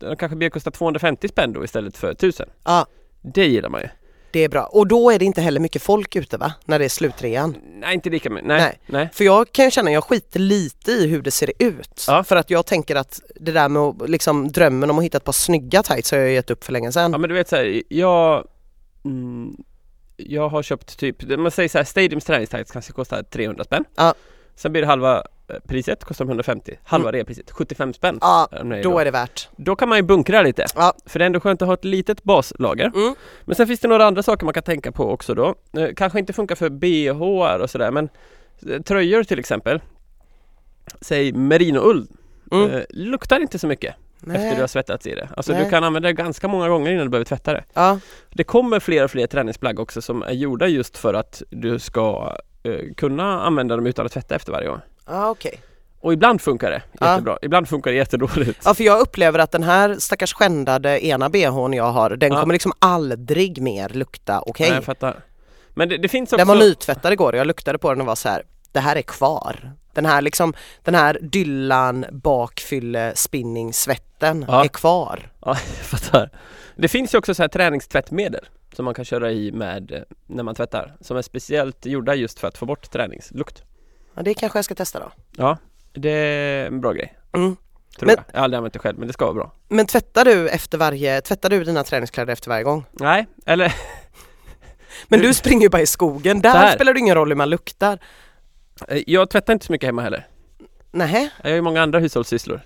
[0.00, 2.48] De kanske blir kosta 250 spänn då istället för 1000.
[2.64, 2.86] Ja.
[3.22, 3.88] Det gillar man ju.
[4.30, 4.64] Det är bra.
[4.64, 6.52] Och då är det inte heller mycket folk ute va?
[6.64, 7.56] När det är slutrean.
[7.74, 8.78] Nej inte lika mycket, nej, Nej.
[8.86, 9.08] nej.
[9.12, 12.04] För jag kan känna, jag skiter lite i hur det ser ut.
[12.08, 12.24] Ja.
[12.24, 15.32] För att jag tänker att det där med liksom drömmen om att hitta ett par
[15.32, 17.12] snygga tights har jag gett upp för länge sedan.
[17.12, 18.48] Ja men du vet såhär, jag
[19.04, 19.56] mm,
[20.16, 24.14] Jag har köpt typ, man säger såhär Stadiums träningstights kanske kostar 300 spänn Ja.
[24.56, 25.22] Sen blir det halva
[25.68, 28.98] priset, kostar de 150 Halva reapriset, 75 spänn Ja, nöjda då då.
[28.98, 29.48] är det värt.
[29.56, 30.92] då kan man ju bunkra lite Ja.
[31.06, 33.14] För det är ändå skönt att ha ett litet baslager Mm.
[33.44, 36.18] Men sen finns det några andra saker man kan tänka på också då eh, Kanske
[36.18, 38.08] inte funkar för bh och sådär men
[38.70, 39.80] eh, Tröjor till exempel
[41.00, 42.06] Säg merinoull
[42.52, 42.70] Mm.
[42.70, 43.94] eh, Luktar inte så mycket
[44.26, 45.64] efter du har svettats i det Alltså Nej.
[45.64, 47.98] du kan använda det ganska många gånger innan du behöver tvätta det Ja,
[48.30, 52.36] Det kommer fler och fler träningsplagg också som är gjorda just för att du ska
[52.62, 54.80] eh, kunna använda dem utan att tvätta efter varje gång.
[55.08, 55.60] Ja okej.
[56.00, 58.60] Och ibland funkar det jättebra, ibland funkar det jättedåligt.
[58.64, 62.40] Ja för jag upplever att den här stackars skändade ena bhn jag har, den Ja.
[62.40, 64.68] kommer liksom aldrig mer lukta okej.
[64.68, 65.16] Nej, jag fattar.
[65.74, 66.36] Men det, det finns också...
[66.36, 68.42] Den var nytvättad igår och jag luktade på den och var så här.
[68.72, 69.72] det här är kvar.
[69.92, 74.64] Den här liksom, den här dyllan bakfylle spinning svetten Ja.
[74.64, 75.30] är kvar.
[75.44, 76.30] Ja, jag fattar.
[76.76, 80.42] Det finns ju också så här träningstvättmedel som man kan köra i med eh, när
[80.42, 80.94] man tvättar.
[81.00, 83.62] Som är speciellt gjorda just för att få bort träningslukt.
[84.18, 85.10] Ja, det kanske jag ska testa då.
[85.36, 85.58] Ja,
[85.92, 87.18] det är en bra grej.
[87.32, 87.56] Mm.
[87.98, 88.24] Tror Men- jag.
[88.32, 89.52] Jag har aldrig använt det själv men det ska vara bra.
[89.68, 92.84] Men tvättar du efter varje, tvättar du dina träningskläder efter varje gång?
[92.92, 93.74] Nej, eller
[95.08, 97.98] Men Du- springer ju bara i skogen, där spelar det ingen roll hur man luktar.
[98.88, 100.26] eh, jag tvättar inte så mycket hemma heller.
[100.90, 101.30] Nähä?
[101.42, 102.60] Jag har ju många andra hushållssysslor.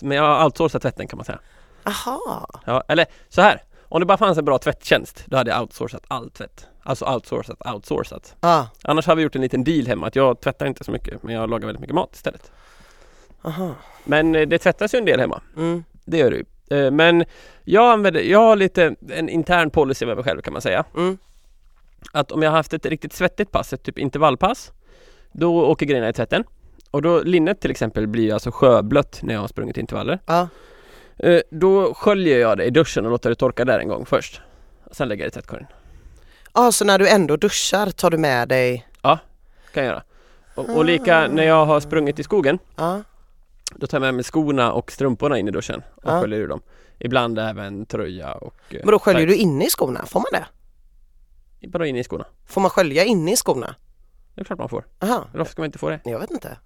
[0.00, 1.38] Men jag har outsourcat tvätten kan man säga.
[1.84, 2.48] Aha.
[2.64, 3.62] Ja, eller så här.
[3.88, 6.66] Om det bara fanns en bra tvätttjänst, då hade jag outsourcat all tvätt.
[6.86, 8.36] Alltså outsourcat, outsourcat.
[8.40, 8.64] Ah.
[8.82, 11.34] Annars har vi gjort en liten deal hemma att jag tvättar inte så mycket, men
[11.34, 12.50] jag lagar väldigt mycket mat istället.
[13.42, 13.74] Aha.
[14.04, 15.84] Men eh, det tvättas ju en del hemma, Mm.
[16.04, 16.44] det gör det ju.
[16.86, 17.24] Eh, Men
[17.64, 20.84] jag använder, jag har lite en intern policy med mig själv kan man säga.
[20.96, 21.18] Mm.
[22.12, 24.72] Att om jag har haft ett riktigt svettigt pass, ett typ intervallpass,
[25.32, 26.44] då åker grejerna i tvätten.
[26.90, 30.18] Och då linnet till exempel blir alltså sjöblött när jag har sprungit intervaller.
[30.26, 30.48] Ja.
[31.18, 34.40] Eh, Då sköljer jag det i duschen och låter det torka där en gång först.
[34.90, 35.66] Sen lägger jag det i tvättkorgen.
[36.58, 40.02] Ah, så när du ändå duschar tar du med dig, Kan jag göra.
[40.54, 43.02] Och, och lika när jag har sprungit i skogen, ja.
[43.74, 46.20] då tar jag med mig skorna och strumporna in i duschen och Ja.
[46.20, 46.60] sköljer ur dem.
[46.98, 48.54] Ibland även tröja och...
[48.70, 50.40] eh, Men då sköljer du inne i skorna, får man
[51.60, 51.68] det?
[51.68, 52.24] Bara in i skorna.
[52.46, 53.74] Får man skölja inne i skorna?
[54.34, 54.84] Det är klart man får.
[55.00, 56.00] Aha, Varför ska man inte få det?
[56.04, 56.58] jag vet inte.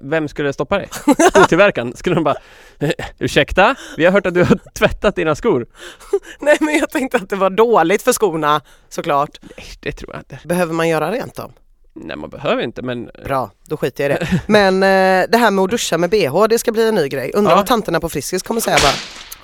[0.00, 0.88] Vem skulle stoppa dig?
[1.34, 1.96] Skotillverkaren?
[1.96, 2.36] Skulle de bara
[2.78, 3.74] "Eh, Ursäkta?
[3.96, 5.66] Vi har hört att du har tvättat dina skor.
[6.40, 9.30] Nej men jag tänkte att det var dåligt för skorna såklart.
[9.42, 10.38] Nej, det tror jag inte.
[10.48, 11.52] Behöver man göra rent dem?
[11.94, 13.08] Nej, man behöver inte men...
[13.14, 14.40] eh, Bra, då skiter jag i det.
[14.46, 17.30] Men eh, det här med att duscha med bh, det ska bli en ny grej.
[17.34, 17.56] Undrar Ja.
[17.56, 18.92] vad tanterna på Friskis kommer säga bara.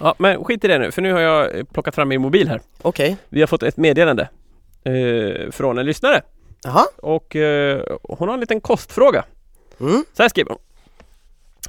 [0.08, 2.48] Ja, men skit i det nu, för nu har jag eh, plockat fram min mobil
[2.48, 2.60] här.
[2.82, 4.28] Okej, Vi har fått ett meddelande
[4.84, 6.22] eh, från en lyssnare
[6.64, 6.84] jaha.
[6.96, 9.24] och eh, hon har en liten kostfråga.
[9.82, 10.04] Mm.
[10.12, 10.58] Så här skriver hon.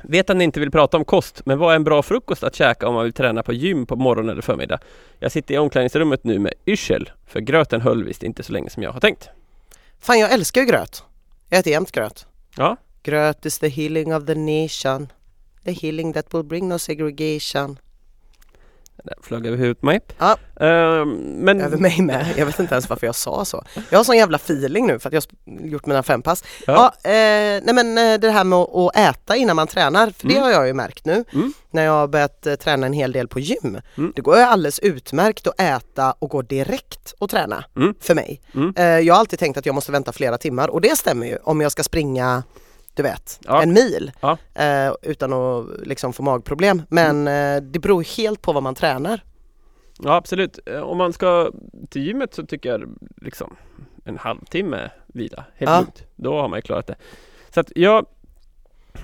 [0.04, 2.56] Vet att ni inte vill prata om kost, men vad är en bra frukost att
[2.56, 4.80] käka om man vill träna på gym på morgon eller förmiddag?
[5.20, 8.84] Jag sitter i omklädningsrummet nu med yrsel, för gröten höll visst inte så länge som
[8.84, 9.30] jag har tänkt.
[10.00, 11.04] Fan jag älskar ju gröt.
[11.50, 12.26] Jag äter jämt gröt.
[12.58, 15.08] Ja, Gröt is the healing of the nation.
[15.66, 17.78] The healing that will bring no segregation.
[19.04, 20.00] Den flög över huvudet på mig.
[20.18, 20.38] Ja.
[20.60, 21.62] Ehm, men...
[21.62, 22.26] Över mig med.
[22.38, 23.64] Jag vet inte ens varför jag sa så.
[23.90, 25.24] Jag har sån jävla feeling nu för att jag
[25.62, 26.44] har gjort mina fem pass.
[26.68, 26.94] Ja.
[27.04, 30.28] Ja, eh, nej men eh, det här med att, att äta innan man tränar, för
[30.28, 30.44] det Mm.
[30.44, 31.54] har jag ju märkt nu Mm.
[31.72, 33.80] när jag har börjat eh, träna en hel del på gym.
[33.98, 34.14] Mm.
[34.16, 37.94] Det går ju alldeles utmärkt att äta och gå direkt och träna Mm.
[38.02, 38.42] för mig.
[38.56, 38.74] Mm.
[38.78, 41.38] Eh, jag har alltid tänkt att jag måste vänta flera timmar och det stämmer ju
[41.44, 42.44] om jag ska springa
[42.94, 43.62] du vet, Ja.
[43.64, 44.38] en mil Ja.
[44.54, 46.82] eh, utan att liksom få magproblem.
[46.90, 47.58] Men Mm.
[47.58, 49.24] eh, det beror helt på vad man tränar.
[50.00, 50.60] Ja absolut.
[50.66, 51.52] Eh, Om man ska
[51.90, 53.56] till gymmet så tycker jag liksom
[54.06, 55.78] en halvtimme vila, helt Ja.
[55.80, 56.04] lugnt.
[56.16, 56.96] Då har man ju klarat det.
[57.54, 58.06] Så att jag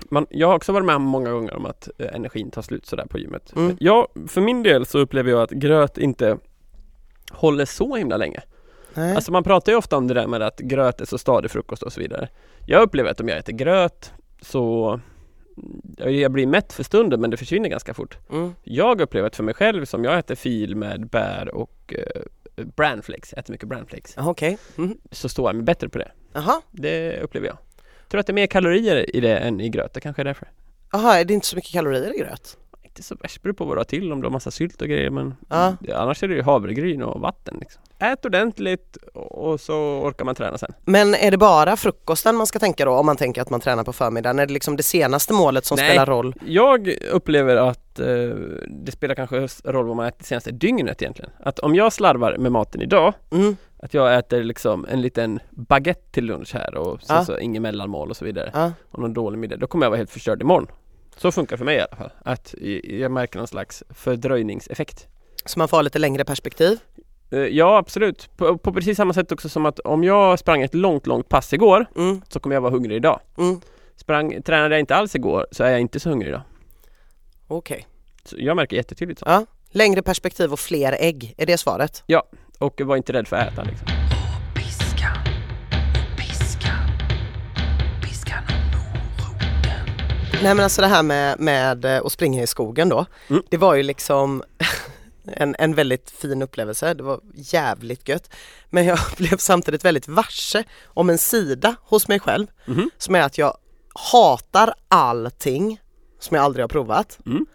[0.10, 2.86] man, jag har också varit med om många gånger om att eh, energin tar slut
[2.86, 3.54] sådär på gymmet.
[3.56, 3.78] Mm.
[3.80, 6.38] Jag, för min del så upplever jag att gröt inte
[7.32, 8.41] håller så himla länge.
[8.93, 9.15] Nej.
[9.15, 11.84] Alltså man pratar ju ofta om det där med att gröt är så stadig frukost
[11.84, 12.30] och så vidare.
[12.65, 14.99] Jag upplever att om jag äter gröt så
[15.97, 18.17] jag jag blir mätt för stunden men det försvinner ganska fort.
[18.32, 18.56] Mm.
[18.63, 23.32] Jag upplever att för mig själv som jag äter fil med bär och eh, branflakes,
[23.32, 24.58] jag äter mycket branflakes, Jaha, Okej.
[24.78, 24.97] Mm.
[25.12, 26.12] så står jag mig bättre på det.
[26.34, 26.62] Jaha.
[26.71, 27.58] Det upplever jag.
[28.10, 30.47] Tror att det är mer kalorier i det än i gröt, det kanske är därför.
[30.91, 32.58] Jaha, är det inte så mycket kalorier i gröt?
[32.89, 34.88] Inte så värst, beror på vad du har till, om du har massa sylt och
[34.88, 35.73] grejer men Ja.
[35.95, 37.82] Annars är det ju havregryn och vatten liksom.
[37.99, 40.73] Ät ordentligt och så orkar man träna sen.
[40.86, 43.84] Men är det bara frukosten man ska tänka då om man tänker att man tränar
[43.84, 44.39] på förmiddagen?
[44.39, 45.89] Är det liksom det senaste målet som Nej.
[45.89, 46.36] spelar roll?
[46.45, 48.06] Jag upplever att eh,
[48.86, 51.32] det spelar kanske roll vad man ätit senaste dygnet egentligen.
[51.39, 53.56] Att om jag slarvar med maten idag Mm.
[53.84, 57.25] Att jag äter liksom en liten baguette till lunch här och sen Ja.
[57.25, 58.52] så inget mellanmål och så vidare.
[58.54, 58.71] Ja.
[58.91, 59.58] Och någon dålig middag.
[59.58, 60.67] Då kommer jag vara helt förstörd imorgon.
[61.21, 62.12] Så funkar för mig i alla fall.
[62.25, 65.08] Att jag märker någon slags fördröjningseffekt.
[65.45, 66.79] Så man får ha lite längre perspektiv?
[67.32, 68.29] Eh, Ja absolut.
[68.38, 71.53] På, på precis samma sätt också som att om jag sprang ett långt, långt pass
[71.53, 72.21] igår Mm.
[72.29, 73.19] så kommer jag vara hungrig idag.
[73.38, 73.62] Mm.
[73.95, 76.41] Sprang, tränade jag inte alls igår så är jag inte så hungrig idag.
[77.47, 77.88] Okej.
[78.23, 79.25] Så jag märker jättetydligt så.
[79.29, 79.45] Ja.
[79.71, 82.03] Längre perspektiv och fler ägg, är det svaret?
[82.60, 83.88] Och var inte rädd för att äta liksom.
[90.43, 93.06] Nej men alltså det här med, med eh, att springa i skogen då.
[93.28, 93.43] Mm.
[93.49, 94.43] Det var ju liksom
[95.25, 96.93] en, en väldigt fin upplevelse.
[96.93, 98.30] Det var jävligt gött.
[98.69, 102.89] Men jag blev samtidigt väldigt varse om en sida hos mig själv Mhm.
[102.97, 103.58] som är att jag
[104.12, 105.80] hatar allting
[106.19, 107.19] som jag aldrig har provat.
[107.25, 107.45] Mm.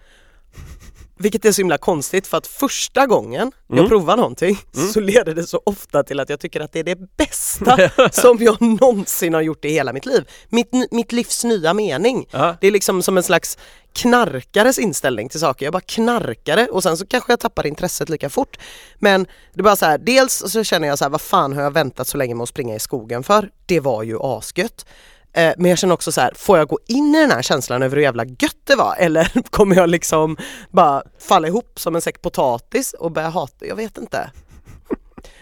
[1.18, 3.82] Vilket är så himla konstigt för att första gången Mm.
[3.82, 4.88] jag provar någonting Mm.
[4.88, 7.78] så leder det så ofta till att jag tycker att det är det bästa
[8.12, 10.24] som jag någonsin har gjort i hela mitt liv.
[10.48, 12.26] Mitt, mitt livs nya mening.
[12.30, 12.56] Ja.
[12.60, 13.58] Det är liksom som en slags
[13.92, 15.66] knarkares inställning till saker.
[15.66, 18.58] Jag bara knarkade och sen så kanske jag tappar intresset lika fort.
[18.98, 19.24] Men
[19.54, 21.70] det är bara så här, dels så känner jag så här, vad fan har jag
[21.70, 23.50] väntat så länge med att springa i skogen för?
[23.66, 24.86] Det var ju asgött.
[25.34, 27.82] Eh, Men jag känner också så här, får jag gå in i den här känslan
[27.82, 28.94] över hur jävla gött det var?
[28.98, 30.36] Eller kommer jag liksom
[30.70, 33.66] bara falla ihop som en säck potatis och börja hata?
[33.66, 34.30] Jag vet inte.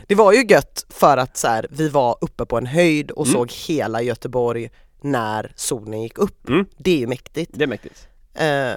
[0.09, 3.27] Det var ju gött för att så här, vi var uppe på en höjd och
[3.27, 3.33] Mm.
[3.39, 6.49] såg hela Göteborg när solen gick upp.
[6.49, 6.67] Mm.
[6.79, 7.51] Det är ju mäktigt.
[7.55, 8.09] Det är mäktigt.
[8.35, 8.73] Eh,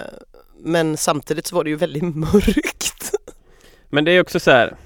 [0.58, 3.12] men samtidigt så var det ju väldigt mörkt.
[3.88, 4.76] Men det är också så här.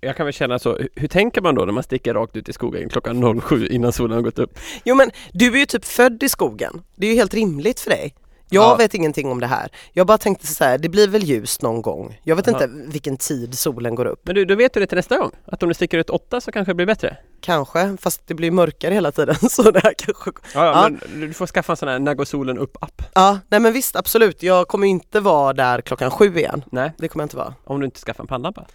[0.00, 2.52] Jag kan väl känna så, hur- tänker man då när man sticker rakt ut i
[2.52, 4.58] skogen klockan 07 innan solen har gått upp?
[4.84, 6.82] Jo men du är ju typ född i skogen.
[6.96, 8.14] Det är ju helt rimligt för dig.
[8.52, 8.76] Jag Ja.
[8.76, 9.68] vet ingenting om det här.
[9.92, 12.20] Jag bara tänkte så här, det blir väl ljust någon gång.
[12.24, 12.62] Jag vet Aha.
[12.64, 14.20] inte vilken tid solen går upp.
[14.26, 15.30] Men du, då vet du det till nästa gång?
[15.44, 17.16] Att om du sticker ut åtta så kanske det blir bättre?
[17.40, 20.30] Kanske, fast det blir mörkare hela tiden så det här kanske...
[20.54, 20.88] Ja, Ja.
[21.10, 23.02] men du får skaffa en sån här när går solen upp-app.
[23.14, 24.42] Ja, nej men visst absolut.
[24.42, 26.64] Jag kommer inte vara där klockan sju igen.
[26.72, 27.54] Nej, Det kommer jag inte vara.
[27.64, 28.66] om du inte skaffar en pannlampa.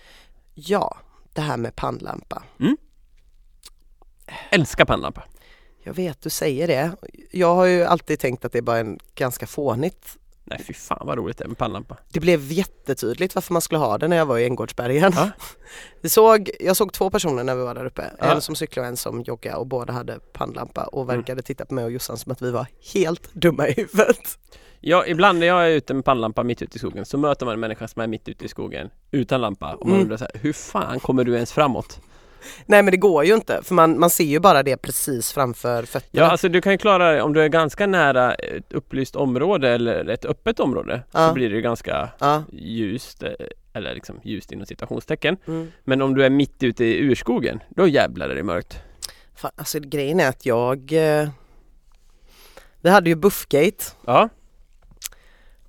[0.55, 0.97] Ja,
[1.33, 2.43] det här med pannlampa.
[4.49, 5.23] Älskar pannlampa.
[5.83, 6.95] Jag vet, du säger det.
[7.31, 10.17] Jag har ju alltid tänkt att det är bara en ganska fånigt.
[10.43, 11.97] Nej fy fan vad roligt det är med pannlampa.
[12.09, 15.13] Det blev jättetydligt varför man skulle ha det när jag var i Änggårdsbergen.
[15.15, 15.29] Ja.
[16.01, 18.11] Vi såg, jag såg två personer när vi var där uppe.
[18.19, 18.25] Ja.
[18.25, 21.73] En som cyklade och en som joggade och båda hade pannlampa och verkade titta på
[21.73, 24.39] mig och Jossan som att vi var helt dumma i huvudet.
[24.87, 27.53] Ja, ibland när jag är ute med pannlampa mitt ute i skogen så möter man
[27.53, 30.01] en människa som är mitt ute i skogen utan lampa och man Mm.
[30.03, 31.99] undrar så här, hur fan kommer du ens framåt?
[32.65, 35.83] Nej men det går ju inte för man, man ser ju bara det precis framför
[35.83, 36.23] fötterna.
[36.25, 39.69] Ja, alltså du kan ju klara det om du är ganska nära ett upplyst område
[39.69, 41.27] eller ett öppet område Ja.
[41.27, 42.43] så blir det ju ganska Ja.
[42.51, 43.29] ljust eh,
[43.73, 45.37] eller liksom ljust inom citationstecken.
[45.47, 45.71] Mm.
[45.83, 48.79] Men om du är mitt ute i urskogen, då jävlar är det mörkt.
[49.35, 51.29] Fan, alltså grejen är att jag eh,
[52.81, 54.29] Vi hade ju Buffgate Ja,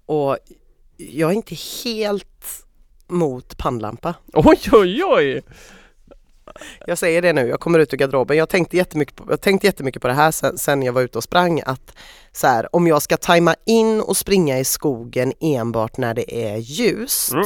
[0.06, 0.38] och
[0.96, 2.64] jag är inte helt
[3.08, 4.14] mot pannlampa.
[4.32, 5.42] oj oj oj!
[6.86, 8.36] Jag säger det nu, jag kommer ut ur garderoben.
[8.36, 11.18] Jag tänkte jättemycket på, jag tänkte jättemycket på det här sen, sen jag var ute
[11.18, 11.92] och sprang att
[12.32, 16.56] så här, om jag ska tajma in och springa i skogen enbart när det är
[16.56, 17.44] ljust Mm.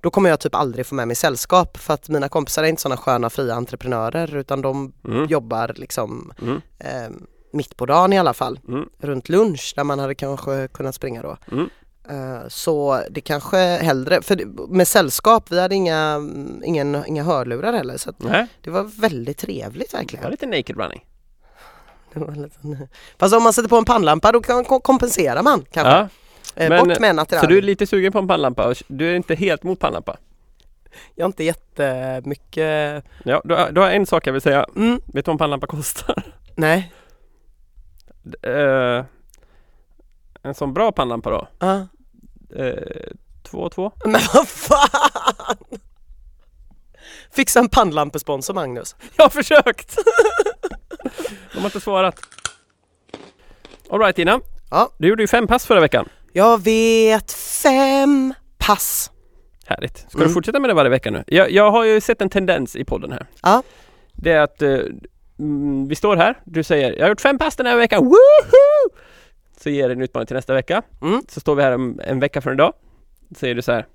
[0.00, 2.82] då kommer jag typ aldrig få med mig sällskap för att mina kompisar är inte
[2.82, 5.26] sådana sköna fria entreprenörer utan de Mm.
[5.26, 6.60] jobbar liksom Mm.
[6.78, 7.10] eh,
[7.52, 8.88] mitt på dagen i alla fall Mm.
[8.98, 11.36] runt lunch där man hade kanske kunnat springa då.
[12.08, 16.20] Eh, Så det kanske hellre, för med sällskap, vi hade inga,
[16.64, 18.18] ingen, inga hörlurar heller så att
[18.62, 20.30] det var väldigt trevligt det var verkligen.
[20.30, 21.06] lite naked running.
[22.12, 25.64] Det var lite- Fast om man sätter på en pannlampa då kan, ko- kompenserar man
[25.72, 25.90] kanske.
[25.92, 26.08] Ja,
[26.54, 29.10] Eh, men- Bort med en så du är lite sugen på en pannlampa och du
[29.10, 30.16] är inte helt mot pannlampa?
[31.14, 34.66] Jag har inte jättemycket, Ja, då har jag en sak jag vill säga.
[34.76, 36.22] mm, Vet du vad en pannlampa kostar?
[36.54, 36.92] nej.
[38.42, 39.04] Eh,
[40.42, 41.48] en sån bra pannlampa då?
[41.58, 41.86] Ja.
[42.56, 42.74] Eh,
[43.50, 43.92] två och två?
[44.04, 45.56] Men vad fan!
[47.32, 48.96] Fixa en pannlampesponsor Magnus.
[49.16, 49.96] Jag har försökt!
[51.52, 52.20] De har inte svarat.
[53.90, 54.40] Alright Tina.
[54.70, 54.90] Ja.
[54.98, 56.08] Du gjorde ju fem pass förra veckan.
[56.32, 59.10] Jag vet fem pass.
[59.66, 59.98] Härligt.
[59.98, 60.28] Ska Mm.
[60.28, 61.24] du fortsätta med det varje vecka nu?
[61.26, 63.26] Jag, jag har ju sett en tendens i podden här.
[63.42, 63.62] Ja.
[64.12, 64.78] Det är att eh,
[65.38, 68.90] mm, vi står här, du säger jag har gjort fem pass den här veckan, woohoo!
[69.62, 70.82] Så ger jag dig en utmaning till nästa vecka.
[71.02, 71.22] Mm.
[71.28, 72.72] Så står vi här om en vecka från idag.
[73.36, 73.86] Säger du så här.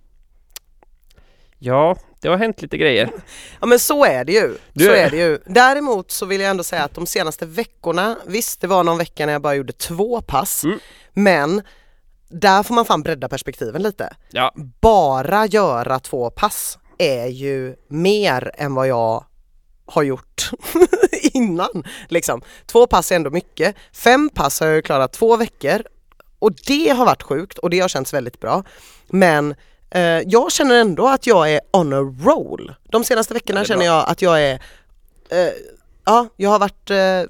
[1.60, 3.10] Ja, det har hänt lite grejer.
[3.60, 4.58] Ja men så är det ju.
[4.74, 5.40] Du så är det ju.
[5.46, 9.26] Däremot så vill jag ändå säga att de senaste veckorna, visst det var någon vecka
[9.26, 10.80] när jag bara gjorde två pass, Mm.
[11.14, 11.62] men
[12.30, 14.16] där får man fan bredda perspektiven lite.
[14.32, 19.26] Ja, Bara göra två pass är ju mer än vad jag
[19.86, 20.50] har gjort
[21.22, 21.84] innan.
[22.08, 22.42] Liksom.
[22.66, 23.76] Två pass är ändå mycket.
[23.94, 25.84] Fem pass har jag klarat två veckor
[26.40, 28.64] och det har varit sjukt och det har känts väldigt bra.
[29.08, 29.56] Men
[29.90, 32.74] eh, jag känner ändå att jag är on a roll.
[32.84, 34.54] De senaste veckorna Ja, känner jag att jag är
[35.30, 35.50] eh,
[36.06, 37.22] Ja, jag har varit eh,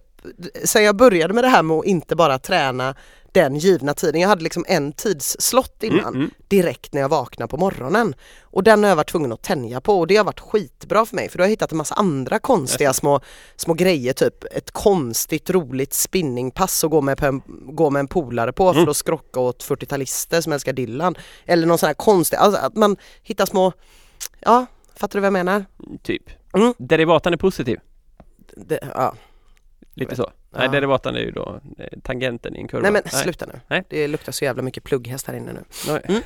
[0.63, 2.95] sen jag började med det här med att inte bara träna
[3.35, 4.21] den givna tiden.
[4.21, 6.29] Jag hade liksom en tidsslott innan Mm, mm.
[6.47, 8.15] direkt när jag vaknar på morgonen.
[8.43, 11.15] Och den har jag varit tvungen att tänja på och det har varit skitbra för
[11.15, 13.19] mig för då har jag hittat en massa andra konstiga små,
[13.55, 17.41] små grejer, typ ett konstigt roligt spinningpass att gå med, på en,
[17.75, 18.83] gå med en polare på Mm.
[18.83, 21.15] för att skrocka åt 40-talister som älskar Dylan.
[21.45, 23.73] Eller någon sån här konstig, alltså att man hittar små,
[24.39, 25.65] ja, fattar du vad jag menar?
[26.03, 26.23] typ.
[26.53, 26.73] Mm.
[26.77, 27.79] Derivatan är positiv.
[28.57, 29.15] Det, ja.
[29.97, 30.31] Lite så.
[30.51, 30.59] Ja.
[30.59, 32.89] Nej, derivatan är ju då eh, tangenten i en kurva.
[32.89, 33.59] Nej men sluta nu.
[33.67, 33.83] Nej.
[33.89, 35.63] Det luktar så jävla mycket plugghäst här inne nu.
[35.87, 36.01] Nej.
[36.07, 36.21] Mm.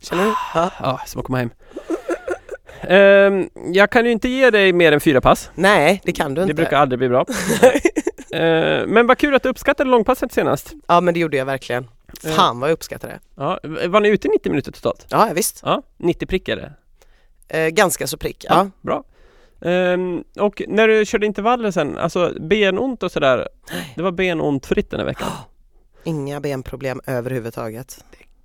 [0.00, 0.32] Känner du?
[0.54, 0.70] Ja.
[0.80, 1.50] Ja, som att komma hem.
[2.80, 5.50] Ehm, jag kan ju inte ge dig mer än fyra pass.
[5.54, 6.50] Nej, det kan du inte.
[6.50, 7.26] Det brukar aldrig bli bra.
[8.32, 10.72] Ehm, men vad kul att du uppskattade långpasset senast.
[10.88, 11.88] Ja men det gjorde jag verkligen.
[12.24, 12.30] Eh.
[12.30, 13.20] Fan vad jag uppskattar det.
[13.36, 15.06] Ja, var ni ute i 90 minuter totalt?
[15.08, 15.60] Ja visst.
[15.64, 16.72] Ja, 90 prick är det.
[17.48, 18.44] Eh, ganska så prick.
[18.48, 18.70] Ja.
[18.80, 19.04] Bra.
[19.60, 23.48] Ehm, och när du körde intervaller sen, alltså benont och sådär.
[23.94, 25.28] Det var benont fritt den här veckan.
[26.04, 28.04] Inga benproblem överhuvudtaget.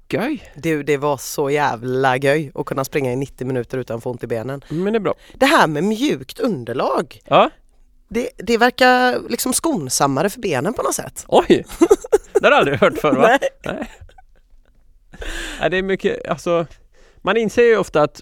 [0.10, 0.52] Göj!
[0.56, 4.12] Du, det var så jävla göj att kunna springa i 90 minuter utan att få
[4.12, 4.62] ont i benen.
[4.70, 5.14] Men det är bra.
[5.34, 7.50] Det här med mjukt underlag, Ja,
[8.08, 11.26] det, det verkar liksom skonsammare för benen på något sätt.
[11.28, 11.66] oj!
[12.34, 13.22] Det har jag aldrig hört förr va?
[13.28, 13.40] Nej.
[13.66, 13.90] Nej.
[15.60, 16.66] Nej, det är mycket, alltså
[17.22, 18.22] Man inser ju ofta att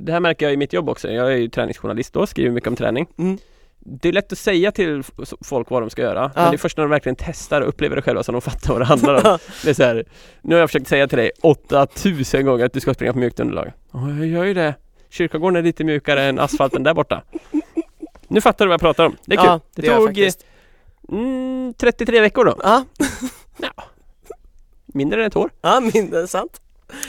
[0.00, 2.68] Det här märker jag i mitt jobb också, jag är ju träningsjournalist då, skriver mycket
[2.68, 3.06] om träning.
[3.18, 3.38] Mm.
[3.78, 5.02] Det är lätt att säga till
[5.44, 6.50] folk vad de ska göra Men Ja.
[6.50, 8.80] det är först när de verkligen testar och upplever det själva som de fattar vad
[8.80, 9.38] det handlar om.
[9.64, 10.04] Det är så här,
[10.42, 13.40] Nu har jag försökt säga till dig 8000 gånger att du ska springa på mjukt
[13.40, 13.72] underlag.
[13.92, 14.74] Ja, jag gör ju det.
[15.10, 17.22] Kyrkogården är lite mjukare än asfalten där borta.
[18.28, 19.46] Nu fattar du vad jag pratar om, det är kul.
[19.46, 20.30] Ja, Det, jag tog
[21.18, 22.84] mm, 33 veckor då, Ja,
[24.86, 25.50] mindre än ett år.
[25.60, 26.60] Ja mindre sant.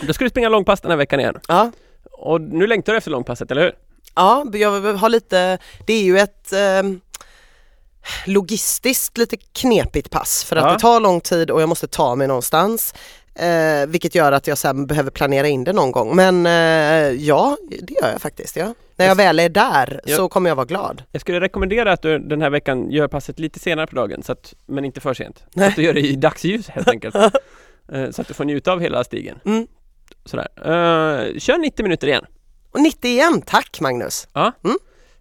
[0.07, 1.39] Då ska du springa långpass den här veckan igen.
[1.47, 1.71] Ja.
[2.17, 3.73] Och nu längtar du efter långpasset, eller hur?
[4.15, 6.83] Ja, jag har lite, det är ju ett eh,
[8.25, 10.71] logistiskt lite knepigt pass för att Ja.
[10.73, 12.93] det tar lång tid och jag måste ta mig någonstans.
[13.35, 16.15] Eh, vilket gör att jag sen behöver planera in det någon gång.
[16.15, 18.55] Men eh, ja, det gör jag faktiskt.
[18.55, 18.73] Ja.
[18.95, 20.15] När jag väl är där Ja.
[20.15, 21.03] så kommer jag vara glad.
[21.11, 24.31] Jag skulle rekommendera att du den här veckan gör passet lite senare på dagen, så
[24.31, 25.43] att, men inte för sent.
[25.55, 27.15] Så att du gör det i dagsljus helt enkelt.
[27.91, 29.39] Eh, så att du får njuta av hela stigen.
[29.45, 29.67] Mm.
[30.27, 30.47] Sådär.
[30.57, 32.25] Uh, kör 90 minuter igen.
[32.71, 34.27] Och 90 igen, tack Magnus!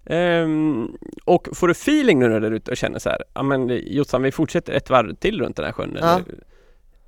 [0.06, 0.88] Ehm,
[1.24, 3.68] och får du feeling nu när du är ute och känner så här, ja men
[3.86, 5.98] Jossan vi fortsätter ett varv till runt den här sjön.
[6.00, 6.20] Ja.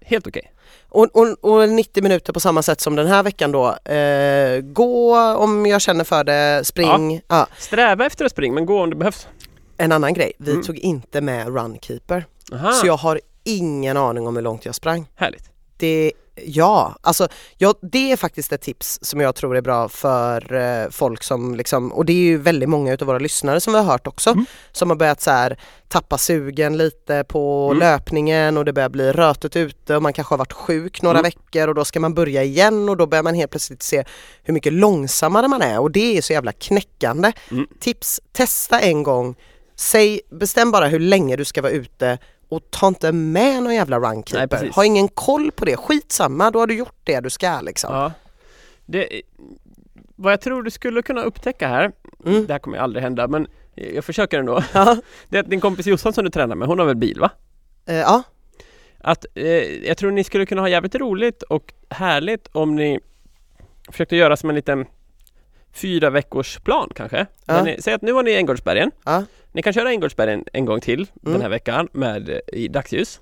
[0.00, 0.52] Helt okej.
[0.88, 3.90] Och, och, och 90 minuter på samma sätt som den här veckan då.
[3.92, 7.20] Eh, gå om jag känner för det, spring.
[7.28, 7.46] Ja.
[7.58, 9.26] Sträva efter att springa, men gå om det behövs.
[9.76, 10.62] En annan grej, vi Mm.
[10.62, 12.24] tog inte med Runkeeper.
[12.52, 15.06] Aha, Så jag har ingen aning om hur långt jag sprang.
[15.16, 15.50] härligt.
[15.76, 16.12] Det,
[16.46, 20.90] ja, alltså ja, det är faktiskt ett tips som jag tror är bra för eh,
[20.90, 23.86] folk som liksom, och det är ju väldigt många utav våra lyssnare som vi har
[23.86, 24.46] hört också, Mm.
[24.72, 27.78] som har börjat så här tappa sugen lite på Mm.
[27.78, 31.30] löpningen och det börjar bli rötet ute och man kanske har varit sjuk några Mm.
[31.30, 34.04] veckor och då ska man börja igen och då börjar man helt plötsligt se
[34.42, 37.32] hur mycket långsammare man är och det är så jävla knäckande.
[37.50, 37.66] Mm.
[37.80, 39.34] Tips, testa en gång,
[39.76, 43.98] säg, bestäm bara hur länge du ska vara ute och ta inte med någon jävla
[43.98, 44.70] runkeeper.
[44.74, 47.94] Ha ingen koll på det, skitsamma, då har du gjort det du ska liksom.
[47.94, 48.12] Ja.
[48.86, 49.22] Det,
[50.16, 51.92] vad jag tror du skulle kunna upptäcka här,
[52.26, 52.46] Mm.
[52.46, 54.62] det här kommer ju aldrig hända men jag försöker ändå.
[54.72, 54.96] Ja.
[55.28, 57.30] Det är att din kompis Jossan som du tränar med, hon har väl bil va?
[57.86, 58.22] Eh, ja.
[59.00, 59.46] Att eh,
[59.86, 63.00] jag tror ni skulle kunna ha jävligt roligt och härligt om ni
[63.90, 64.86] försökte göra som en liten
[65.72, 67.26] fyra veckors plan kanske.
[67.44, 67.62] Ja.
[67.62, 68.90] Ni, säg att nu var ni i Änggårdsbergen.
[69.04, 69.24] Ja.
[69.52, 71.42] Ni kan köra Änggårdsbergen en gång till den Mm.
[71.42, 73.20] här veckan med eh, i dagsljus.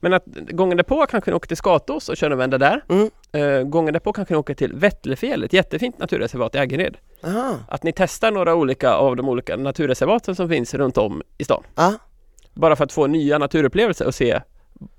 [0.00, 2.84] Men att gången därpå kanske ni åker till Skatås och kör en vända där.
[2.88, 3.10] Mm.
[3.32, 6.96] Eh, gången därpå kanske ni åker till Vättlefjäll, ett jättefint naturreservat i Aggered.
[7.24, 7.56] Aha.
[7.68, 11.62] Att ni testar några olika av de olika naturreservaten som finns runt om i stan.
[11.74, 11.94] Ja.
[12.54, 14.40] Bara för att få nya naturupplevelser och se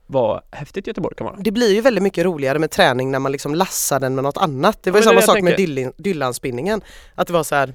[0.07, 1.35] vad häftigt Göteborg kan vara.
[1.39, 4.38] Det blir ju väldigt mycket roligare med träning när man liksom lassar den med något
[4.38, 4.83] annat.
[4.83, 5.73] Det var Ja, ju det samma det sak med tänker.
[5.73, 6.81] Dylan- Dylan-spinningen.
[7.15, 7.73] Att det var så här,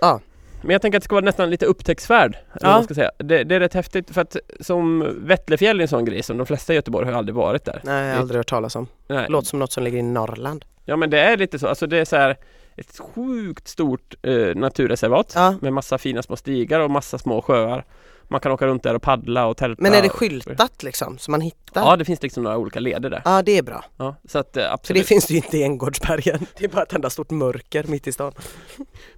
[0.00, 0.20] ja.
[0.62, 2.36] Men jag tänker att det ska vara nästan lite upptäcktsfärd.
[2.60, 2.68] Ja.
[2.68, 3.10] man ska säga.
[3.18, 6.46] Det, det är rätt häftigt för att som Vättlefjäll är en sån grej som de
[6.46, 7.80] flesta i Göteborg har aldrig varit där.
[7.84, 8.86] Nej, jag har aldrig hört talas om.
[9.08, 9.26] Nej.
[9.28, 10.64] Låter som något som ligger i Norrland.
[10.84, 12.36] Ja men det är lite så, alltså det är så här
[12.76, 15.54] ett sjukt stort eh, naturreservat Ja.
[15.60, 17.84] med massa fina små stigar och massa små sjöar.
[18.30, 19.82] Man kan åka runt där och paddla och tälta.
[19.82, 21.80] Men är det skyltat liksom, så man hittar?
[21.80, 23.22] Ja det finns liksom några olika leder där.
[23.24, 23.84] Ja, det är bra.
[23.96, 25.06] Ja, så att eh, För det absolut.
[25.06, 26.46] finns det ju inte i Änggårdsbergen.
[26.58, 28.32] Det är bara ett enda stort mörker mitt i stan.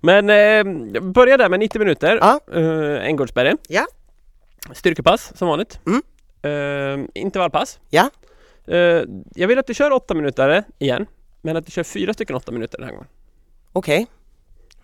[0.01, 2.19] Men eh, börja där med 90 minuter.
[2.21, 2.41] Ja.
[2.61, 3.59] Eh, Änggårdsbergen.
[3.69, 3.87] Ja.
[4.73, 5.81] Styrkepass som vanligt.
[5.87, 6.03] Mm.
[6.43, 7.79] Eh, intervallpass.
[7.91, 8.11] Ja.
[8.67, 8.77] Eh,
[9.35, 11.07] jag vill att du kör 8 minuter igen.
[11.43, 13.09] Men att du kör fyra stycken 8 minuter den här gången.
[13.73, 14.07] Okej,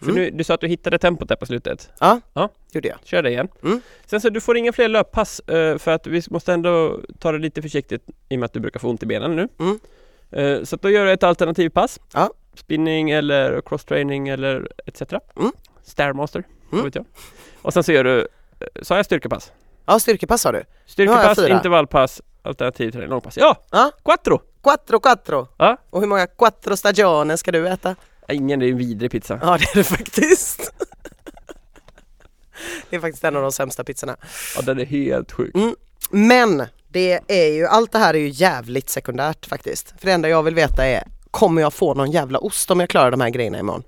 [0.00, 1.90] För nu, du sa att du hittade tempot där på slutet.
[2.00, 2.48] ja, Ja.
[2.72, 2.98] gjorde jag.
[3.04, 3.48] Kör det igen.
[3.62, 3.80] Mm.
[4.06, 7.38] Sen så du får inga fler löppass eh, för att vi måste ändå ta det
[7.38, 9.48] lite försiktigt i och med att du brukar få ont i benen nu.
[9.58, 9.78] Mm.
[10.30, 12.00] Eh, så att då gör du ett alternativpass.
[12.14, 12.30] Ja.
[12.54, 15.02] Spinning eller cross-training eller etc.
[15.36, 15.52] Mm.
[15.82, 16.84] Stairmaster, Mm.
[16.84, 17.04] vet jag.
[17.62, 19.52] Och sen så gör du, eh, sa jag styrkepass?
[19.86, 20.62] Ja, styrkepass sa du.
[20.86, 23.36] Styrkepass, intervallpass, alternativ träning, långpass.
[23.36, 23.56] Ja!
[23.70, 23.90] Ja.
[24.04, 24.40] Quattro!
[24.62, 25.48] Quattro quattro.
[25.56, 25.76] Ja.
[25.90, 27.96] Och hur många quattro stagione ska du äta?
[28.28, 29.38] Ingen, det är en vidrig pizza.
[29.42, 30.72] Ja, det är det faktiskt.
[32.90, 34.16] Det är faktiskt en av de sämsta pizzorna.
[34.56, 35.54] Ja, den är helt sjuk.
[35.54, 35.74] Mm.
[36.10, 39.94] Men det är ju, allt det här är ju jävligt sekundärt faktiskt.
[39.98, 42.88] För det enda jag vill veta är, kommer jag få någon jävla ost om jag
[42.88, 43.82] klarar de här grejerna imorgon?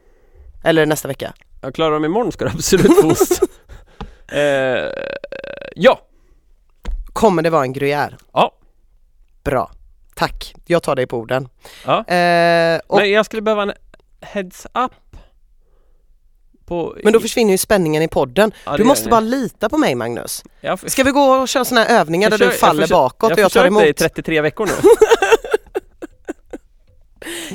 [0.65, 1.33] Eller nästa vecka?
[1.61, 3.43] Jag klarar dem imorgon ska du absolut få ost.
[4.33, 4.91] eh,
[5.77, 6.01] ja!
[7.13, 8.17] Kommer det vara en gruyère?
[8.33, 8.55] Ja.
[9.45, 9.71] Bra.
[10.15, 11.49] Tack, jag tar dig på orden.
[11.85, 12.07] Ja.
[12.07, 13.73] Eh, och, Men jag skulle behöva en
[14.21, 14.93] heads up
[16.67, 16.97] på...
[17.05, 18.53] men då försvinner ju spänningen i podden.
[18.67, 20.43] Ja, Du måste bara lita på mig Magnus.
[20.61, 23.33] jag, f- Ska vi gå och köra sådana här övningar där du faller försöker- bakåt
[23.33, 23.97] och jag tar försökt det i emot?
[23.97, 24.73] 33 veckor nu.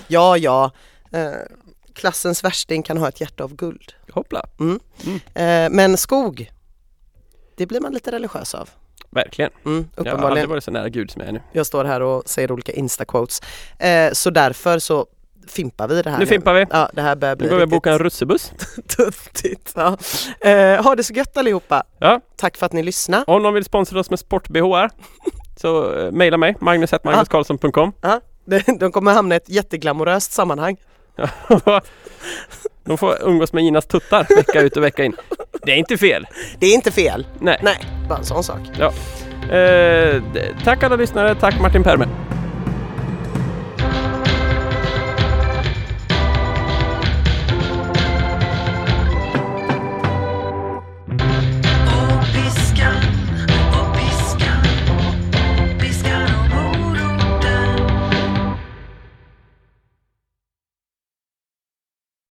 [0.08, 0.72] Ja, ja.
[1.12, 1.32] Eh,
[1.94, 3.94] klassens värsting kan ha ett hjärta av guld.
[4.12, 4.46] Hoppla.
[5.34, 6.52] Eh, men skog,
[7.58, 8.70] det blir man lite religiös av.
[9.10, 9.52] Verkligen.
[9.66, 10.50] Mm, Jag har aldrig uppenbarligen.
[10.50, 11.42] varit så nära Gud som jag är nu.
[11.52, 13.44] Jag står här och säger olika insta-quotes.
[13.80, 15.08] Eh, så därför så
[15.48, 16.66] fimpar vi det här Nu fimpar vi.
[16.72, 18.52] Ja, det här börjar bli Nu går vi boka en russebuss.
[18.98, 19.74] tuttigt.
[19.76, 19.98] Ja.
[20.50, 21.84] Eh, ha det så gött allihopa.
[22.00, 23.24] Ja, Tack för att ni lyssnade.
[23.28, 24.94] om någon vill sponsra oss med sport-BH
[25.62, 28.22] så eh, mejla mig, magnus.magnuskarlsson.com Ja,
[28.80, 30.78] de- kommer hamna i ett jätteglamoröst sammanhang.
[32.86, 35.16] De får umgås med Ginas tuttar vecka ut och vecka in.
[35.66, 36.28] Det är inte fel.
[36.60, 37.28] Det är inte fel.
[37.40, 37.60] Nej.
[37.64, 37.78] Nej,
[38.10, 38.60] bara en sån sak.
[38.80, 42.08] Eh, d- tack alla lyssnare, tack Martin Perme.